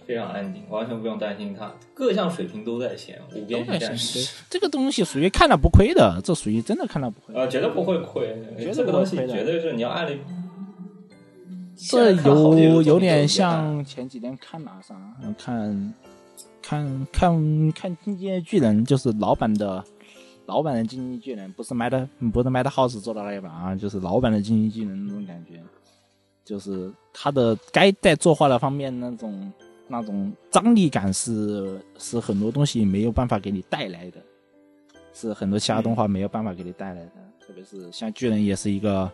[0.07, 4.35] 非常安静，完全不用担心他各项水平都在线，五都边在线，形战士。
[4.51, 7.35] 这个东西属于看了不亏的，这属于真的看了不亏。
[7.35, 10.21] 呃，绝对不会亏，绝对这个东西不会亏的绝对是你要按理。
[11.77, 14.97] 这有有点像前几天看哪啥，
[15.39, 15.95] 看
[16.61, 19.85] 看看看《进击的巨人》，就是老版的
[20.47, 25.63] 老版的《进击巨人》，不是 Mad 不是 Madhouse 做的那一版啊，就是老版的《进击巨人》那种感觉，
[26.45, 29.53] 就是他的该在作画的方面那种
[29.89, 34.19] 那种张力感是是很多东西没有办法给你带来的，
[35.13, 37.13] 是很多其他动画没有办法给你带来的，
[37.45, 39.11] 特别是像巨人也是一个。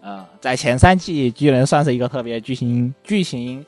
[0.00, 3.66] 呃，在前三季，巨人算是一个特别剧情、剧情、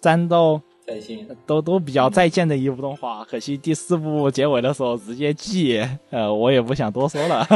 [0.00, 3.22] 战斗在线，都都比较在线的一部动画。
[3.26, 7.46] 可惜第四部结尾的时候直接记，呃，我也不想多说了。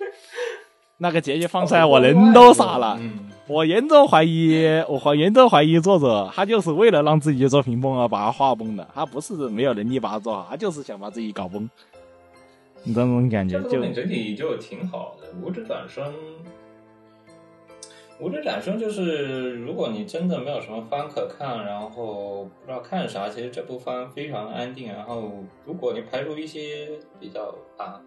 [0.98, 2.98] 那个结局放出来，我人都傻了。
[3.00, 11.68] 嗯，我严重怀疑，我怀严重怀疑作者他就是为了让自己的作品崩而把它画崩的，他不是没有能力把它做好，他就是想把自己搞崩。
[12.84, 15.28] 你这种感觉就整体就挺好的。
[15.42, 16.12] 无职转生，
[18.20, 24.92] 无职转生就是，如果你真的没有什么番可看，然后不知道看啥，其实这部番非常安定。
[24.92, 25.32] 然后，
[25.64, 27.98] 如果你排除一些比较啊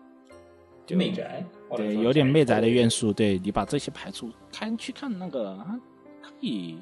[0.90, 5.80] 媚宅，或者对，有点媚宅的元素，对你把这些排除，看去看那个，啊
[6.22, 6.78] 可以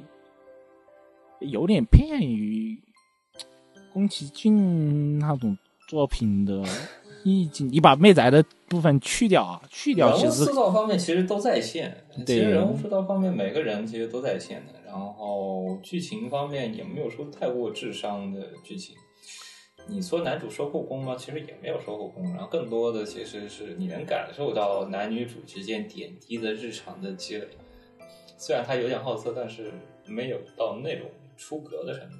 [1.39, 2.77] 有点偏于
[3.93, 6.63] 宫崎骏那种作品的
[7.23, 7.69] 意境。
[7.71, 18.95] 你把媚宅的部分去掉啊，去掉其实人物塑造方面其实都在线，对其实人物塑造方面每个人其实都在线的，然后剧情方面也没有说太过智商的剧情。
[19.89, 21.15] 你说男主收后宫吗？
[21.17, 27.47] 其实也没有收后宫，然后更多的其实是你能感受到男女主之间点滴的日常的积累。
[28.37, 29.73] 虽然他有点好色，但是
[30.05, 32.17] 没有到那种出格的程度。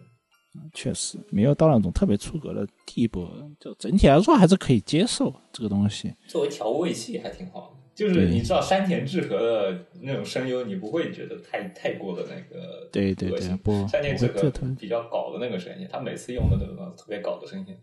[0.74, 3.28] 确实没有到那种特别出格的地步，
[3.60, 6.14] 就整体来说还是可以接受这个东西。
[6.28, 17.78] 作为调味剂还挺好的，就是你知道山田智和的那种声优，你不会觉得太太过的那个对对对不山田智和比较搞的那个声音，他每次用的都是特别搞的声音，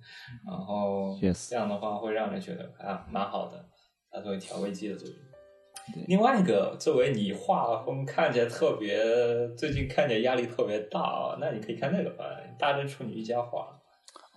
[0.46, 1.18] 然后
[1.50, 3.62] 这样的话会让人觉得啊蛮好的，
[4.10, 5.16] 它作为调味剂的作用。
[6.08, 8.98] 另外一个，作为你画风看起来特别，
[9.56, 12.24] 最近看起来压力特别大啊，那你可以看那个吧
[12.58, 13.68] 《大正处女一家画》。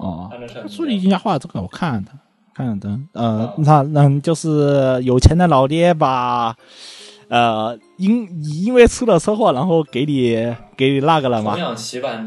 [0.04, 0.28] 哦。
[0.30, 2.19] 按照上，处女一家画这个我看了的，
[2.60, 6.54] 看了的，呃啊，那那就是有钱的老爹把
[7.30, 10.36] 呃，因你因为出了车祸，然后给你
[10.76, 11.56] 给你那个了嘛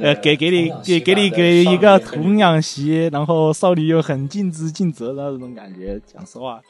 [0.00, 6.00] 呃，给给你给给你给一个童养媳，然后少女又很尽职尽责的那种感觉。
[6.06, 6.62] 讲实话，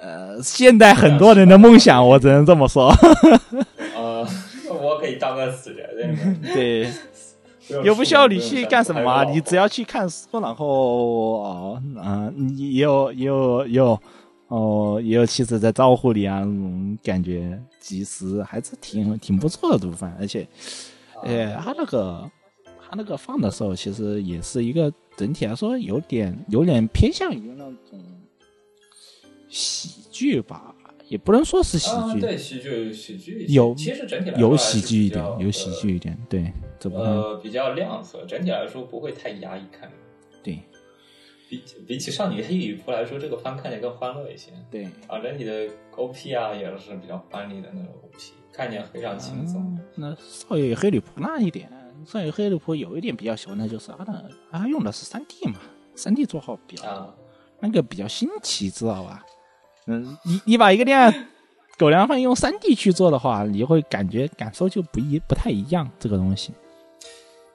[0.00, 2.92] 呃，现代很多人的梦想，我只能这么说。
[3.94, 4.26] 呃，
[4.82, 6.88] 我可以当个死人，对
[7.84, 10.66] 又不需要你去干什么啊，你只要去看书，然后
[11.42, 14.00] 哦，啊，你也有也有也有
[14.48, 20.46] 哦，也有妻子在照顾你啊，那种感觉，其实还是挺挺不错的毒贩，而且，
[21.22, 22.30] 呃，他那个
[22.80, 27.76] 他那个放的时候，其实也是一个整体来说有点有点偏向于那种
[29.48, 30.74] 喜剧吧，
[31.10, 39.90] 也不能说是喜啊，剧，对，喜剧喜剧有其实整体来说有喜剧一，点有喜剧一点，对，怎么、呃，比较亮色，整体来说不会太压抑看。
[40.40, 40.60] 对
[41.48, 44.52] 比比起《少女黑女仆》来说，这个番看起来更欢乐一些。
[44.70, 44.84] 对。
[45.08, 48.16] 啊，整体的 OP 啊也是比较欢丽的那种 OP，
[48.52, 49.60] 看起来非常轻松。
[49.62, 51.68] 嗯那少爷黑女仆那一点，
[52.06, 55.56] 少爷黑女仆有一点比较喜欢的就是他的，他用的是三 D 嘛，
[55.96, 57.14] 三 D 做好比较、啊，
[57.58, 59.26] 那个比较新奇，知道吧？
[59.86, 61.26] 嗯，你你把一个店
[61.78, 66.52] 狗粮饭用三 D 去做的话，你会感觉感受就不一不太一样，这个东西。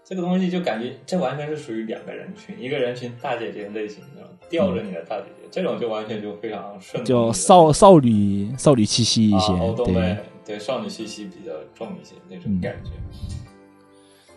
[0.04, 9.52] 这个东西就感觉这完全是属于两个人群，一个人群大姐姐类型的，吊着你的大姐姐，这种就完全就非常顺从就少少女少女气息一些，
[9.84, 12.92] 对，对少女气息比较重一些那种感觉。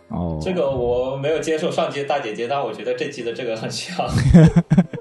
[0.08, 4.08] 哦，这个我没有接受上季的大姐姐，但我觉得这季的这个很像，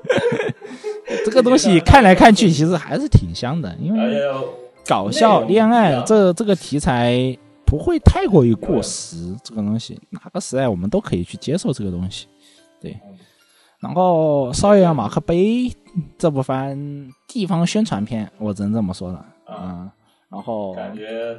[1.28, 4.20] 这个东西看来看去其实还是挺香的，因为
[4.86, 12.28] 搞笑恋爱这这个题材不会太过于过时，这个东西哪个时代我们都可以去接受这个东西，
[12.80, 12.98] 对。
[13.80, 15.36] 然后《少爷马克杯》
[16.18, 19.92] 这部番地方宣传片，我只能这么说了，嗯，
[20.30, 21.38] 然后感觉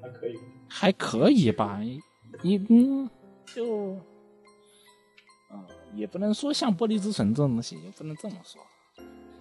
[0.00, 0.38] 还可以。
[0.70, 1.80] 还可以吧，
[2.42, 3.08] 一嗯
[3.54, 3.96] 就，
[5.50, 5.64] 嗯，
[5.94, 8.60] 也不能说像《玻璃之城》这种东西，也不能这么说。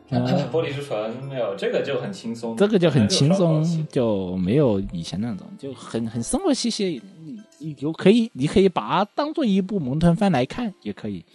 [0.10, 7.02] 嗯玻璃之唇没有这个就很轻松，这个就很轻松就没有以前那种，就很很生活气息。
[7.20, 11.26] 你你就可以，你可以把它当做一部萌豚番来看，也可以。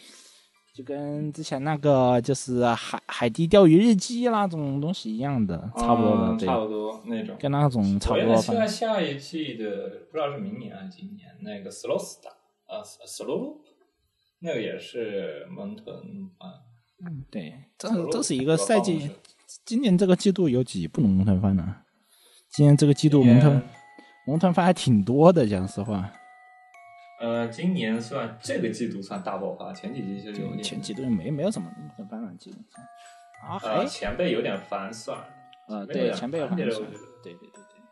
[0.74, 7.36] 就跟之前那个就是海海底钓鱼日记那种东西一样的，差不多的，嗯差不多那种。
[7.38, 8.54] 跟那种差不多吧我原本期。
[8.54, 9.66] 待下一季的，
[10.10, 12.30] 不知道是明年还是今年，那个 Slow Star
[12.66, 13.56] 啊，Slow Loop，
[14.38, 15.94] 那个也是萌豚
[16.38, 16.50] 番。
[17.30, 19.10] 对，这这是一个赛季。
[19.64, 21.76] 今年这个季度有几部萌豚番呢？
[22.48, 23.62] 今年这个季度萌豚
[24.26, 26.10] 萌豚番还挺多的，讲实话。
[27.20, 32.82] 呃，今年算这个季度算大爆发，前几季就有点前几度没没有什么萌豚番了，基本上。
[33.48, 35.26] 啊，还呃前辈有点烦算了。
[35.68, 36.80] 呃，前辈有对，点前辈有反应烦
[37.22, 37.82] 对对对对。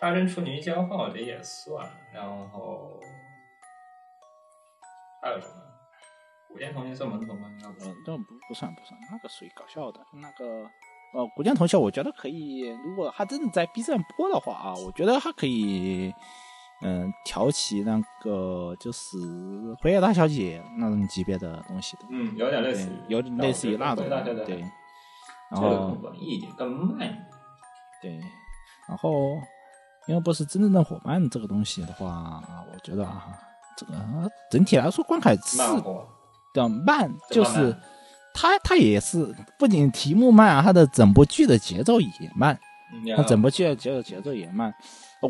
[0.00, 2.98] 大正处女交换我觉得也算，然后
[5.22, 5.69] 还有什么？
[6.52, 7.48] 古剑同学是门童吗？
[7.50, 7.94] 应该不是呃，。
[8.04, 10.00] 这不不算不算，那个属于搞笑的。
[10.12, 10.68] 那个
[11.12, 16.12] 呃，古剑同学，我觉得可以，如果他真的在 B 站播的话啊，我觉得他可以，
[16.82, 19.16] 嗯、挑起那个就是
[19.80, 24.04] 辉夜大小姐那种级别的东西的，嗯，有点类似于，，有点类似于那种
[24.44, 24.64] 对。
[25.50, 27.26] 然后文艺一点，更慢一点。
[28.00, 28.20] 对，
[28.88, 29.36] 然后
[30.06, 32.40] 因为不是真正的伙伴这个东西的话，
[32.72, 33.36] 我觉得啊，
[33.76, 33.92] 这个
[34.48, 35.58] 整体来说观感是
[36.52, 37.76] 的慢，就是
[38.34, 42.58] 它它也是不仅题目慢啊，它的整部剧的节奏也慢，
[42.92, 44.72] 嗯它整部剧的节奏节奏也慢。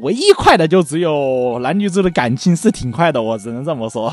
[0.03, 4.12] 唯一快的就只有男女主的感情是挺快的，我只能这么说。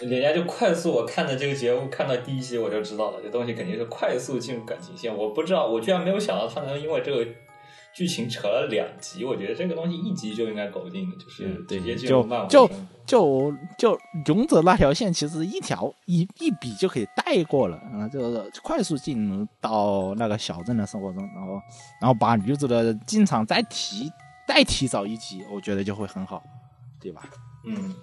[0.00, 5.16] 人家就快速，我看的这个节目，看到第一集我就知道了，这东西肯定是快速进入感情线。
[5.16, 7.24] 我不知道，我居然没有想到他能因为这个
[7.96, 9.24] 剧情扯了两集。
[9.24, 12.76] 我觉得这个东西一集就应该搞定，就是直接进入就就漫画生活
[13.06, 21.52] 就就勇者那条线，其实一条一一笔就可以带过了，然后，就是快速进入到那个小镇的生活中，然后
[22.02, 24.10] 然后把女主的进场再提
[24.46, 26.42] 再提早一集，我觉得就会很好，
[27.00, 27.22] 对吧？
[27.64, 27.94] 嗯，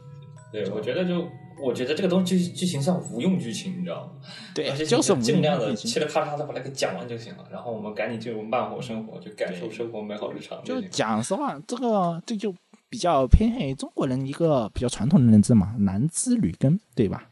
[0.52, 1.30] 对，我觉得就
[1.62, 4.12] 我觉得这个东西剧剧情算无用剧情，你知道吗？
[4.56, 10.82] 对而且，就是尽量的无嘁哩咔嚓的把它给讲完就行了，然后我们赶紧进入慢活生活，就感受生活美好日常就。
[10.90, 12.54] 讲实话，这个这就
[12.90, 17.30] 比较偏向于中国人一个比较传统的认知嘛，男知女耕，对吧？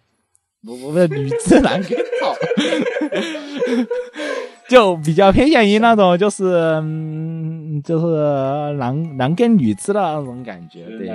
[0.63, 2.36] 不不不，女知男耕，操，
[4.69, 6.45] 就比较偏向于那种就是
[6.84, 11.07] 嗯，就是男男耕女织的那种感觉，对，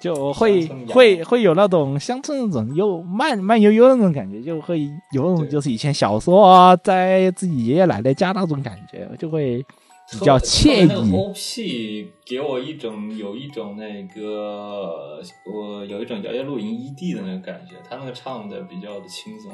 [0.00, 4.80] 就会会会有那种乡村那种又慢慢悠悠那种感觉，就会
[5.12, 9.64] 有那种就是以前小时候啊，在自己爷爷奶奶家那种感觉，就会
[10.12, 11.12] 比较惬那个意。
[11.12, 15.20] OP 给我一种有一种那个
[15.52, 19.50] 我有一种摇摇露营异地的那个感觉，他那个唱的比较的轻松。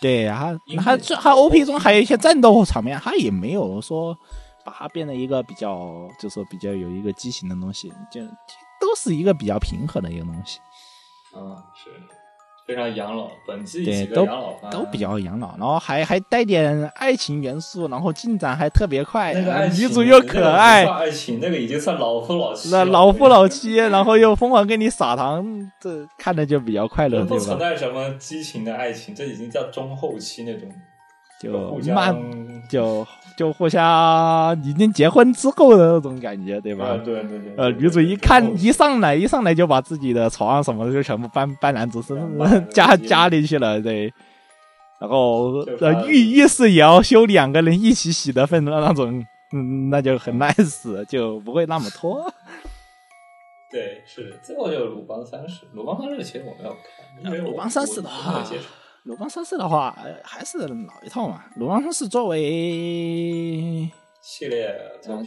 [0.00, 4.14] 对，他音乐他这他 OP 中还有一些战斗场面，他也没有说
[4.64, 8.28] 把它变得一个比较，就说比较有一个激情的东西，就都
[8.96, 10.58] 是一个比较平和的一个东西。
[11.36, 11.90] 嗯，是
[12.66, 25.46] 非常养老，本季对都养老番都比较养老，然后还还带点爱情元素，然后进展还特别快，那个爱情女主又可爱爱情那个已经算老夫老妻了，那老夫老妻，然后又疯狂给你撒糖，
[25.80, 27.44] 这看着就比较快乐，不对吧？
[27.44, 30.68] 存在什么激情的爱情，这已经叫中后期那种
[31.38, 31.50] 就
[31.94, 32.16] 慢，
[32.68, 33.06] 就
[33.36, 36.86] 就互相已经结婚之后的那种感觉，对吧？
[36.86, 42.16] 啊，对对对，呃，女主一看一上来一上来就把自己的床什么的就全部搬搬男主身
[42.70, 44.12] 家家里去了，对。
[44.98, 49.22] 然后呃浴浴室也要修两个人一起洗的份的那种，
[49.52, 52.24] 嗯，那就很 nice，就不会那么拖。
[53.70, 58.42] 对是的，最后就是鲁邦三世，鲁邦三世其实我没有看，因为我鲁邦三世的话
[59.06, 61.44] 鲁邦三世的话，呃还是老一套嘛。
[61.54, 63.88] 鲁邦三世作为
[64.20, 64.74] 系列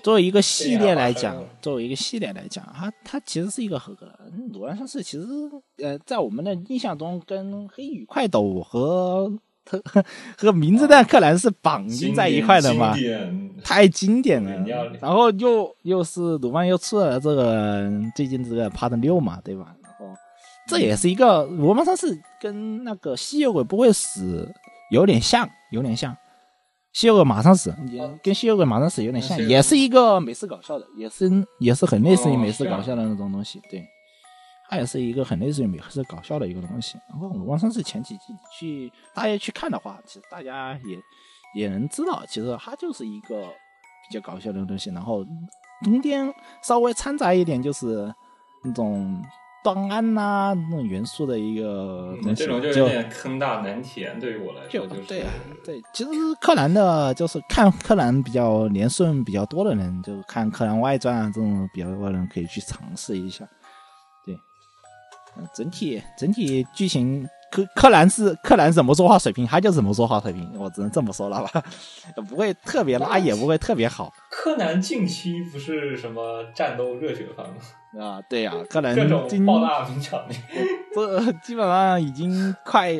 [0.03, 4.19] 作为一个系列来讲作为一个系列来讲，它它其实是一个合格的。
[4.33, 5.25] 嗯鲁邦三世其实
[5.81, 9.31] 呃，在我们的印象中，跟黑羽快斗和
[9.65, 9.81] 和
[10.37, 12.93] 和名侦探柯南是绑定在一块的嘛，
[13.63, 14.51] 太经典了。
[14.99, 19.73] 然后又又是鲁班又出了这个最近这个 Part 六嘛，对吧？
[19.81, 20.13] 然后
[20.67, 24.51] 这也是一个鲁班三世跟那个吸血鬼不会死
[24.91, 26.15] 有点像，有点像。
[26.91, 31.29] 吸血鬼马上死，也跟吸血鬼马上死有点像，也是一个美式搞笑的，也是
[31.59, 33.85] 也是很类似于哦美式搞笑的那种东西，对，
[34.67, 36.97] 它也是一个很类似于美式搞笑的一个东西。
[37.07, 40.73] 然后鲁邦三世前几季去大家去看的话，其实大家
[41.53, 43.43] 也也能知道，其实它就是一个
[44.09, 45.23] 比较搞笑的东西，然后
[45.83, 46.33] 中间
[46.63, 48.11] 稍微掺杂一点就是
[48.63, 49.23] 那种
[49.73, 55.31] 断案呐、那种元素的一个东西，嗯这种就就有点坑大难填，对于我来说就是对啊，
[55.63, 56.09] 对，其实
[56.41, 63.47] 柯南的，就是看柯南比较连顺比较多的人，就看柯南外传啊这种比较多的人可以去尝试一下。
[64.25, 64.33] 对，
[65.37, 71.63] 嗯，整体整体剧情，柯柯南是柯南怎么说话水平，他就怎么说话水平，我只能这么说了吧，
[72.29, 77.55] 不会特别拉，也不会特别好柯南近期不是什么战斗热血番吗？
[77.99, 78.21] 啊。
[78.29, 80.39] 对呀、柯南各种爆大名场面，
[80.93, 82.91] 这基本上已经快，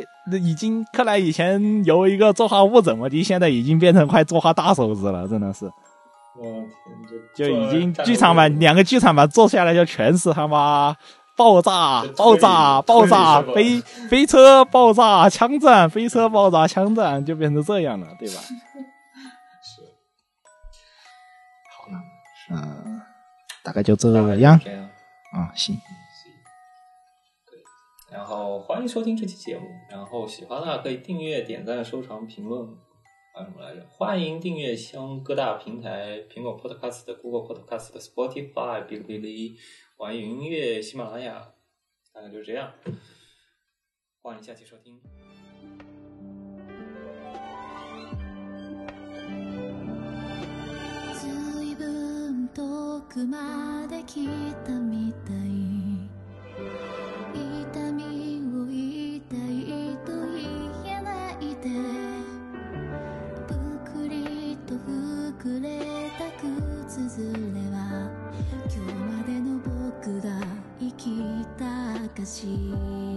[0.41, 5.69] 已经柯南以前由一个作画不怎么地，现在已经变成快作画大手子了，真的是。
[6.37, 6.65] 我天，
[7.35, 10.95] 就就已经剧场版两个剧场版做下来，就全是他妈
[11.39, 18.41] 爆炸爆炸、爆炸、飞飞车爆炸、枪战、飞车爆炸、枪战，就变成这样了，对吧？
[19.63, 19.81] 是
[21.71, 21.97] 好了，
[22.51, 23.01] 嗯，
[23.63, 24.89] 大概就这样这样。
[25.31, 25.77] 啊，行，
[27.49, 27.57] 对，
[28.11, 32.67] 然后欢迎收听这期节目，然后喜欢的话可以订阅、点赞、收藏、评论，
[33.33, 33.85] 还有什么来着？
[33.89, 39.55] 欢迎订阅香各大平台：苹果 Podcast、Google Podcast、Spotify、哔哩哔哩、
[39.98, 41.54] 网易云音乐、喜马拉雅，
[42.12, 42.72] 大概就这样。
[44.20, 45.00] 欢迎下期收听。
[51.14, 54.26] ずいぶん遠くまで来
[54.64, 55.34] たみたい
[72.25, 73.08] た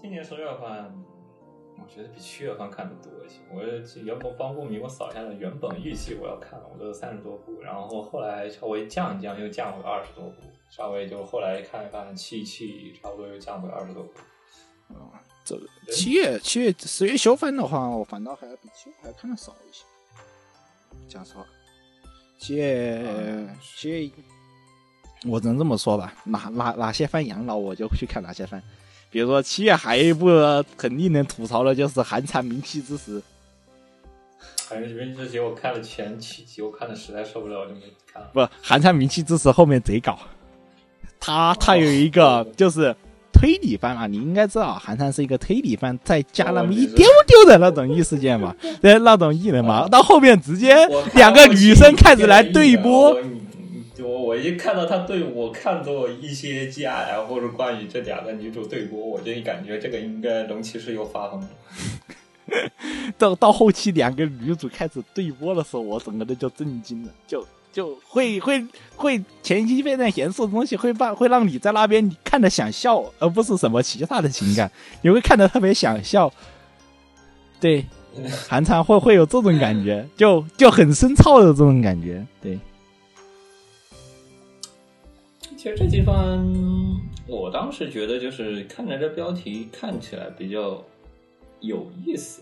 [0.00, 0.66] 今年十月份，
[1.76, 3.40] 我觉得比七月份看的多一些。
[3.52, 3.62] 我
[4.02, 10.36] 原本方不明，我扫下来原本预期我要看，我都三十多部，然后后来稍微降一降，又降回二十多部，
[10.70, 14.12] 稍微就后来看一看气一气，差不多又降回二十多部。
[15.44, 15.60] 这
[15.92, 19.84] 七月七月十月休番的话，我反倒还比七月还看的少一些。
[21.08, 21.44] 讲实话，
[22.38, 24.10] 七月七月，
[25.26, 28.62] 我只能这么说吧，哪哪哪些番养老，我就去看哪些番。
[29.10, 30.28] 比如说七月还有一部
[30.76, 33.18] 肯定能吐槽的，就是《寒蝉鸣泣之时》。
[34.68, 37.80] 反正这边这集我看了前七集，我看的实在受不了，我就没
[38.12, 38.30] 看了。
[38.32, 40.16] 不，《寒蝉鸣泣之时》后面贼搞，
[41.18, 42.94] 他他有一个就是
[43.32, 50.76] 推理番嘛，你应该知道，寒蝉是一个推理番，再加那么一丢丢的那种异世界嘛， 对，那种异人嘛，到后面直接
[51.14, 53.18] 两个女生开始来对播
[54.00, 61.48] 我，我一看到他对我看到一些加呀，或者关于这两个女主对播，我就感觉这个应该龙骑士又发疯了。
[63.16, 68.66] 到到后期两个女主开始对播的时候，我整个人就震惊了，就就会会
[68.96, 74.70] 会前期非常严肃的东西，会让会让你在那边看着想笑，而不是什么其他的情感，
[75.02, 76.32] 你会看着特别想笑。
[77.60, 77.84] 对，
[78.48, 82.26] 韩常会会有这种感觉，就就很深操的这种感觉。
[82.42, 82.58] 对，
[85.62, 86.42] 其实这地方，
[87.26, 90.82] 我当时觉得就是看着这标题看起来比较
[91.60, 92.40] 有意思，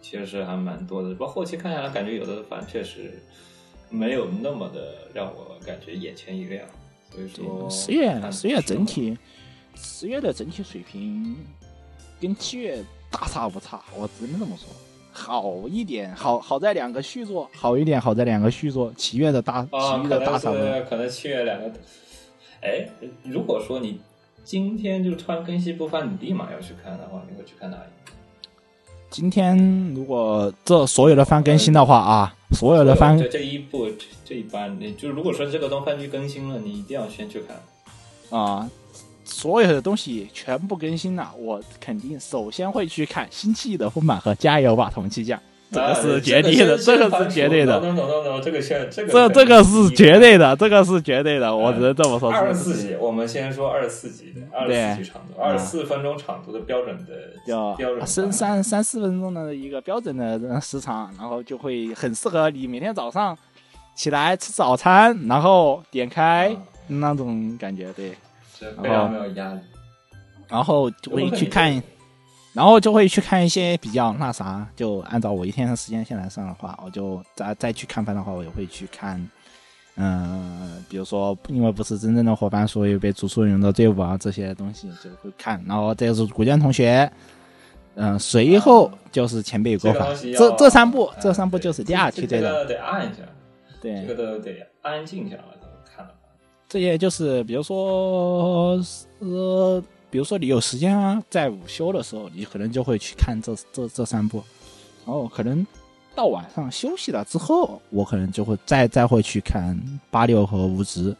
[0.00, 1.08] 其实是还蛮多的。
[1.08, 3.20] 不过后期看下来，感觉有的反正确实
[3.88, 6.64] 没有那么的让我感觉眼前一亮。
[7.10, 9.18] 所以说，十月十月整体
[9.74, 11.34] 十月的整体水平
[12.20, 12.80] 跟七月
[13.10, 14.68] 大差不差，我只能这么说。
[15.10, 18.94] 好一点，好好在两个续作，好一点，好在两个续作。
[18.96, 20.64] 七月的大，啊，七月的大差不多。
[20.64, 21.68] 是可能七月两个。
[22.62, 22.88] 哎，
[23.24, 24.00] 如果说你
[24.44, 28.12] 今天就突然更新不翻，你立马要去看的话，你会去看哪一个？
[29.08, 29.56] 今天
[29.94, 38.38] 如果这所有的番更新的话啊，所有的番这这一部这这一般，你就如果说这个东番剧更新了，你一定要先去看。
[38.38, 38.70] 啊，
[39.24, 45.38] 所有的东西全部更新了，我肯定首先会去看《星期一的丰满》和《加油吧，同期酱》，
[45.72, 47.80] 这个是绝对的，这个是绝对的，
[48.42, 52.30] 这个是这个这这个是绝对的，这个是绝对的，我只能这么说。
[52.30, 57.12] 二十四集，我们先说二十四集的，二十四集长度，二十四分钟长度的标准的
[57.46, 63.38] 就标准三三三四分钟的一个标准的时长，然后就会很适合你每天早上
[63.94, 66.56] 起来吃早餐，然后点开啊
[66.88, 68.10] 那种感觉，对，
[68.58, 69.60] 是非常没有压力。
[70.48, 71.80] 然后就会去看，
[72.52, 79.24] 然后就会去看一些比较那啥，就按照我一天的时间线来算的话，我就再再去看番的话，我也会去看。
[79.96, 85.62] 嗯、比如说，因为不是真正的伙伴，所以被逐出人的队伍啊这些东西就会看。
[85.66, 87.10] 然后这是古剑同学，
[87.96, 93.22] 嗯、随后就是前辈国法这这这三部，哎这三部就是第二梯队的，这个得按一下，
[93.82, 96.14] 对这，个都得安静下来才能看的。
[96.66, 98.80] 这些就是比如说
[99.18, 104.42] 呃，比如说你有时间啊，在午休的时候，你可能就会去看这这这三部，
[105.06, 105.64] 然后可能
[106.14, 109.80] 到晚上休息了之后，我可能就会再再会去看
[110.10, 111.16] 八六和无职，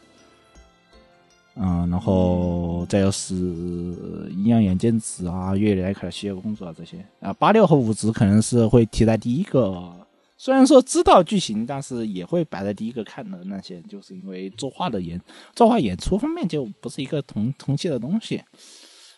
[1.55, 6.97] 嗯，然后再就是阴阳眼见子啊、月里来克的企业工作啊这些。
[7.21, 9.95] 啊，八六和五职可能是会提在第一个
[10.37, 15.21] 虽然说知道剧情，但是也会摆在第一个看的那些，就是因为作画的演
[15.55, 18.41] 作画演出方面就不是一个同同期的东西。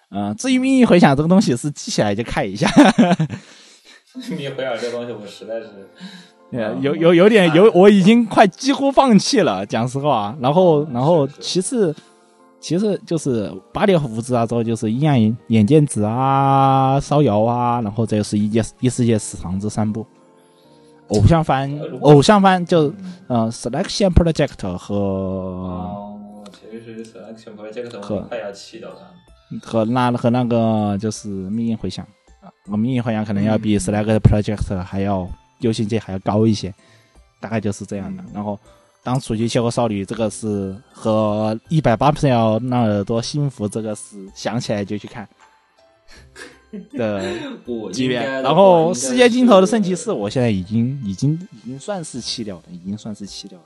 [0.10, 2.68] 呃，至于命运回响这个东西是记起来就看一下，
[4.30, 5.68] 命运回响这东西，我实在是
[6.52, 10.38] 呃 有有有点有，我已经快几乎放弃了，讲实话。
[10.40, 11.96] 然后然后是是其次
[12.60, 20.06] 其次就是八点胡子啊，之后就是阴阳眼眼见子啊、烧窑啊，然后这就是一届第四届史堂这三部。
[21.10, 21.70] 偶像番
[22.02, 22.92] 偶像番就
[23.28, 29.14] 呃，Selection Project 和哦，其实 selection project 和我快要气到他了。
[29.62, 32.06] 和那和那个就是命运回响。
[32.42, 36.74] 啊，我命运回响可能要比 Selection Project 还要优先级还要高一些，
[37.40, 38.24] 大概就是这样的。
[38.34, 38.60] 然后
[39.02, 45.28] 当初去切割少女这个是和一百八十要那耳朵幸福这个是想起来就去看
[46.94, 47.22] 的
[47.92, 53.66] 级别然后世界尽头的圣骑士，我现在已经已经已经算是弃掉了，已经算是弃掉了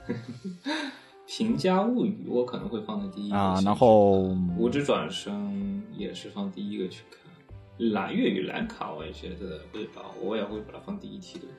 [1.28, 11.49] 平家物语，我可能会放在第一个啊然后看无职转生也是放第一个去看，蓝月与蓝卡我也觉得会把我也会把它放第一梯队。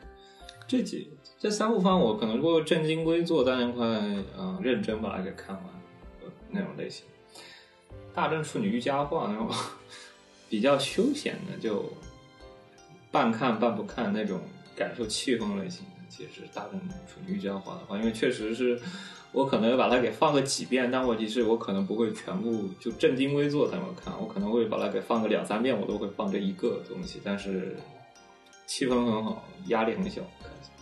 [0.67, 3.85] 这几这三部番我可能如果正襟危坐，当然会
[4.39, 5.65] 嗯认真把它给看完
[6.23, 7.05] 呃那种类型。
[8.15, 9.49] 大正处女瑜伽话那种
[10.49, 11.85] 比较休闲的，就
[13.11, 14.41] 半看半不看那种
[14.75, 18.81] 感受气氛类型的，其实大正处女瑜伽话的话，因为确实是
[19.33, 27.77] 我可能把它给放个几遍，但问题是我可能不会全部就正襟危坐在那看，我可能会把它给放个两三遍，我都会放这一个东西，但是
[28.67, 30.75] 气氛很好，压力很小，看起来。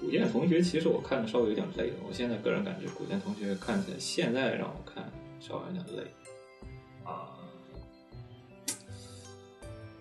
[0.00, 5.10] 古剑同学其实我看的稍微有点累，我现在个人感觉古剑同学看起来现在让我看
[5.40, 6.10] 稍微有点累
[7.04, 7.36] 啊。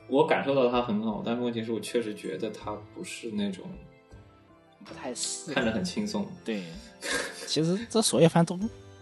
[0.08, 3.66] 我感受到他很好，但是问题是我确实觉得他不是那种
[4.90, 6.28] 不太适合看着很轻松。
[6.44, 6.64] 对，
[7.48, 8.60] 其实这所有番都，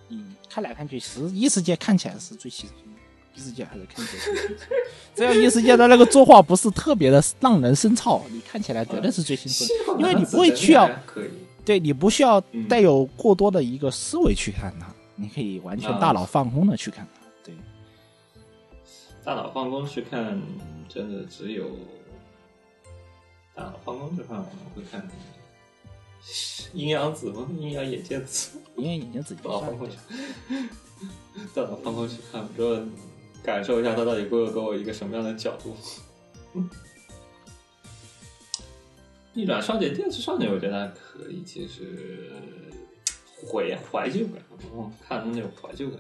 [0.10, 3.00] 嗯，看来看去，其实异世界看起来是最轻松的，
[3.34, 4.68] 异世界还是看起来最轻松。
[5.16, 10.90] 只要异世界的那个作画不是特别的让人生燥，你看起来绝对是最轻松的，因为你不会需要，
[11.66, 17.28] 对你不需要嗯带有过多的一个思维去看它，你可以完全大脑放空的去看它。
[17.44, 17.56] 对，
[19.24, 20.40] 大脑放空去看，
[20.88, 21.66] 真的只有
[23.56, 25.02] 大脑放空去看，我们会看
[26.74, 27.48] 阴阳子吗？
[27.58, 29.98] 阴阳眼见子，阴阳眼镜自己大脑算放空去，
[31.56, 32.82] 大脑放空去看，之后
[33.44, 35.76] 感受一下他到底给我给我一个什么样的角度。
[39.34, 42.32] 逆转少女、电视少女，我觉得还可以，其实
[43.50, 44.44] 怀怀旧感，
[44.74, 46.00] 我看的那种怀旧感。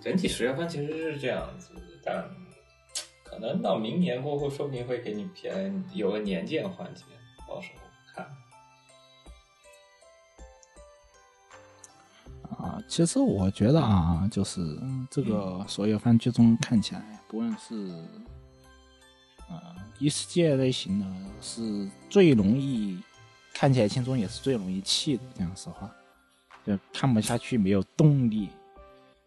[0.00, 1.70] 整体十月份其实是这样子，
[2.02, 2.28] 但
[3.34, 7.02] 可能到明年过后，说不定会给你偏有个年鉴环节，
[7.48, 7.80] 到时候
[8.14, 8.24] 看。
[12.56, 14.78] 啊，其实我觉得啊，就是
[15.10, 17.74] 这个所有番剧中看起来，不论是
[19.48, 19.60] 呃
[19.98, 21.06] 异世界类型的，
[21.40, 23.02] 是最容易
[23.52, 25.24] 看起来轻松，也是最容易气的。
[25.34, 25.90] 讲实话，
[26.64, 28.48] 就看不下去，没有动力。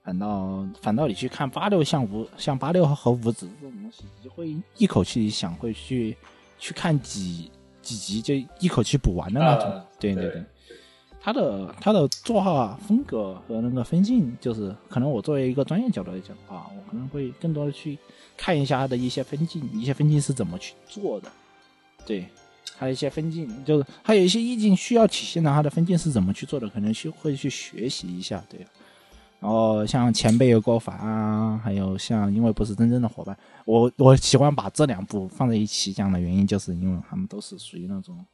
[0.08, 6.16] 反倒反倒你去看八六像五像八六和五子这种东西，你就会一口气想会去
[6.58, 7.52] 去看几
[7.82, 9.70] 几集就一口气补完的那种。
[9.70, 10.42] 啊对对对。
[11.20, 18.00] 他的他的作画风格和那个分镜，就是可能我作为一个专业角度来讲的话，我可能会更多的去
[18.38, 21.30] 看一下他的一些分镜，一些分镜是怎么去做的，
[22.06, 22.26] 对，
[22.78, 28.66] 还有一些分镜，就是还有一些意境需要体现的，他的分镜是怎么去做的，可能去会去学习一下，对。
[29.40, 38.26] 然后像前辈有高凡啊，还有像因为不是真正的伙伴，我我喜欢把这两部放在一起讲的原因，就是因为他们都是属于那种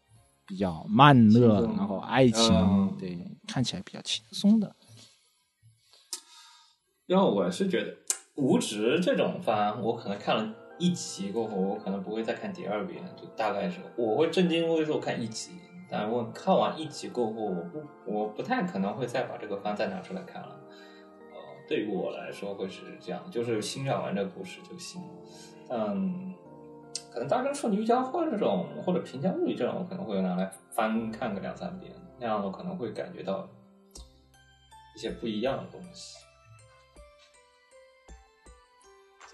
[0.48, 3.18] 比较慢热，然后爱情，嗯对，
[3.48, 4.76] 看起来比较轻松的。
[7.06, 7.94] 因为我是觉得
[8.36, 15.52] 无职这种番，我可能看了一集过后，我可能不会再看第二遍，就大概是我会正襟危坐看一集，
[15.92, 20.62] 但我看完一集过后，我不我不太可能会再把这个番再拿出来看了。
[21.68, 25.02] 对于我来说会是这样，就是欣赏完这个故事就行。
[25.70, 26.34] 嗯，
[27.12, 33.48] 可能《大正处女瑜伽画》这种或者《平家物语》这种，我可能会拿来翻看个两三遍，那样我可能会感觉到
[34.96, 36.18] 一些不一样的东西。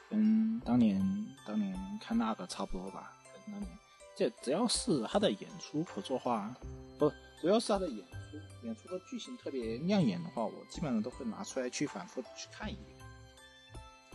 [0.09, 0.99] 跟当年
[1.45, 3.77] 当年看那个差不多吧，跟当年
[4.15, 6.53] 这只要是他的演出和作画，
[6.97, 7.11] 不
[7.41, 12.97] 主要是他的演出，演出的剧情特别亮眼的话，我基本上都会拿出来去反复去看一遍。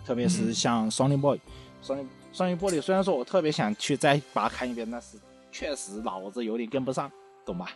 [0.05, 1.37] 特别是像《双灵 boy》，
[1.81, 5.17] 《双灵双灵 boy》虽然说我特别想去再把它看一遍，但是
[5.51, 7.11] 确实脑子有点跟不上，
[7.47, 7.71] 懂吧？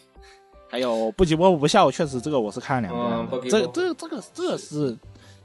[0.70, 4.96] 还有《不急不不笑》，确实这个我是看了两遍的，这这这个这个是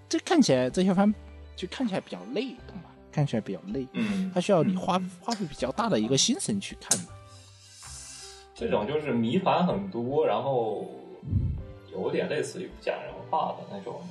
[0.07, 1.13] 这看起来这些番
[1.57, 2.91] 就看起来比较累，懂吧？
[3.11, 7.14] 看起来比较累，嗯它需要你花花费比较大的一个心神去看的。
[8.57, 10.85] 这种就是谜团很多，然后
[11.91, 14.01] 有点类似于讲人话的那种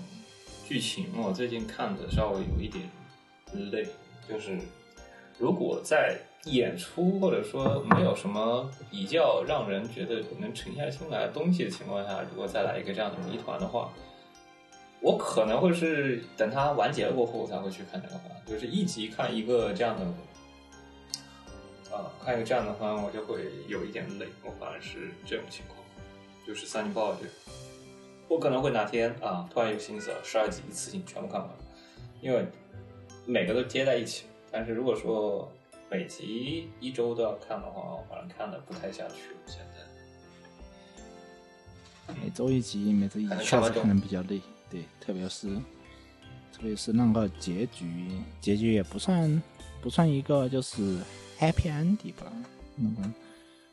[0.68, 1.06] 剧情。
[1.16, 2.84] 我最近看的稍微有一点
[3.72, 3.86] 累，
[4.28, 4.58] 就是
[5.38, 13.90] 如果在演出或者说没有什么比较让人觉得能沉下心来的东西的情况下，如果再来一个这样的谜团的话，
[15.00, 20.06] 我可能会是等它完结了过后我才会去看这个番，就是一集看一个这样的。
[21.94, 24.26] 啊，看一个这样的番，我就会有一点累。
[24.42, 25.78] 我反而是这种情况，
[26.44, 27.30] 就是三年报这个，
[28.28, 31.48] 我可能会哪天啊，突然有心思了，十二集一次性全部看完，
[32.20, 32.44] 因为
[33.24, 34.24] 每个都接在一起。
[34.50, 35.50] 但是如果说
[35.90, 39.14] 每集一周都要看的话，我反正看的不太下去。
[39.46, 39.58] 现
[42.06, 45.48] 在，每周一集，每周一集确实可能比较累，对，特别是
[46.52, 48.10] 特别是那个结局，
[48.40, 49.42] 结局也不算
[49.84, 50.98] 不算一个就是
[51.38, 52.32] happy ending 吧，
[52.74, 53.10] 那个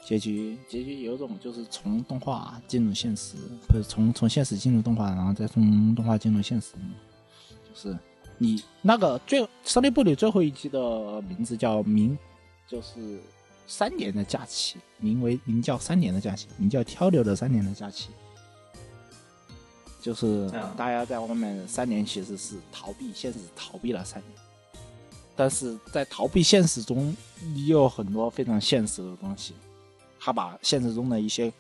[0.03, 6.73] 结局结局有种就是从动画进入现实，不是从从现实进入动画，然后再从动画进入现实，
[7.63, 7.97] 就是
[8.38, 12.17] 你那个最《少年部》里最后一集的名字叫名，
[12.67, 13.21] 就是
[13.65, 18.09] 三年的假期，名为名叫三年的假期，名叫漂流的三年的假期。
[20.01, 24.40] 就是嗯大家在外面三年其实是逃避现实，逃避了三年，
[25.36, 27.16] 但是在逃避现实中，
[27.56, 29.53] 也有很多非常现实的东西，
[30.20, 31.52] 他把现实中的一些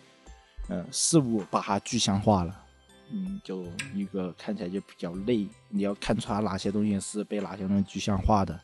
[0.67, 2.65] 呃事物把它具象化了，
[3.11, 3.65] 嗯，就
[3.95, 8.59] 一个看起来就比较累，你要看出来哪些东西是被哪些东西具象化的，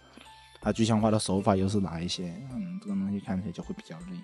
[0.62, 4.18] 它具象化的手法又是哪一些，嗯，这个东西看起来就会比较累。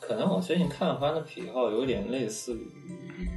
[0.00, 3.28] 可能我最近看番的癖好有点类似于，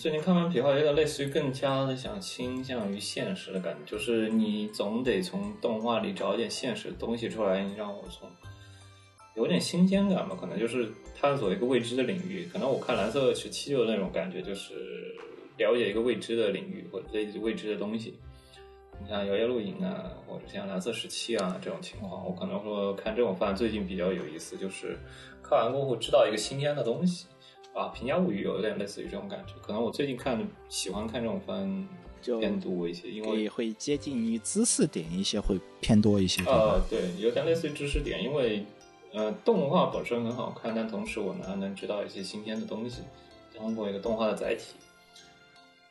[0.00, 8.26] 最近看番癖好有点类似于更加的想倾向于现实的感觉，就是你总得从动画里找一点现实的东西出来，你让我从
[9.36, 12.48] 有点新鲜感吧，可能就是探索一个未知的领域。
[12.50, 14.72] 可能我看蓝色时期就那种感觉，就是
[15.58, 17.06] 了解一个未知的领域或者
[17.42, 18.14] 未知的东西。
[19.02, 24.96] 你像《摇曳露营》啊，或者像《蓝色时期》啊这种情况，我可能说看这种番最近比较有意思，就是
[25.42, 27.26] 看完过后知道一个新鲜的东西
[27.74, 27.84] 啊。
[27.92, 31.88] 《平家物语》有点类似于这种感觉，可能我最近看喜欢看这种番
[32.22, 36.42] 就偏多一些，因为也会接近于知识点一些，会偏多一些。
[36.44, 38.64] 呃，对，有点类似于知识点，因为
[39.12, 43.02] 呃，动画本身很好看，但同时我呢还能知道一些新鲜的东西，
[43.56, 44.74] 通过一个动画的载体。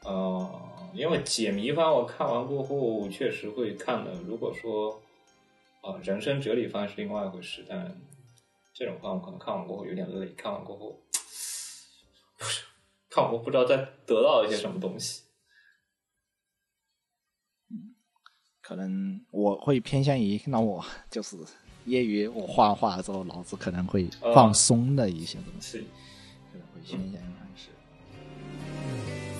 [0.06, 0.50] 呃，
[0.94, 4.12] 因为解谜番我看完过后确实会看的。
[4.26, 5.02] 如果说
[5.82, 8.00] 啊、呃人生哲理番是另外一回事，但
[8.74, 10.98] 这种番我可能看完过后有点累，看完过后
[12.39, 12.65] 不是
[13.11, 13.77] 看完过后不知道再
[14.07, 15.23] 得到一些什么东西。
[18.61, 21.37] 可能我会偏向于让我就是
[21.85, 25.85] 业余我画完画之后，脑子可能会放松的一些东西，是，
[26.51, 27.69] 可能会偏向于方式。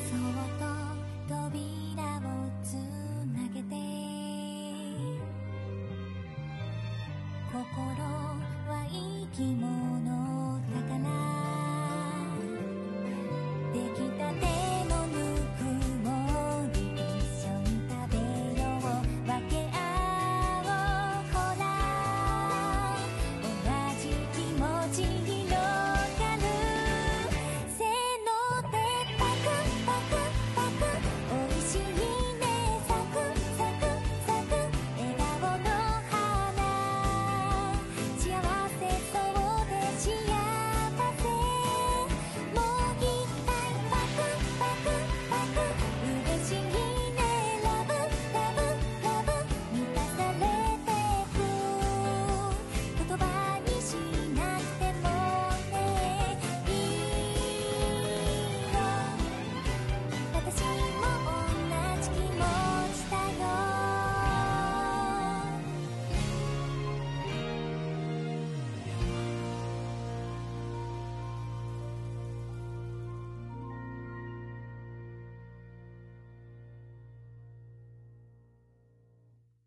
[0.05, 0.63] そっと
[1.27, 2.29] 扉を
[2.63, 2.77] つ
[3.33, 3.73] なげて
[7.51, 7.57] 心
[8.69, 9.65] は息も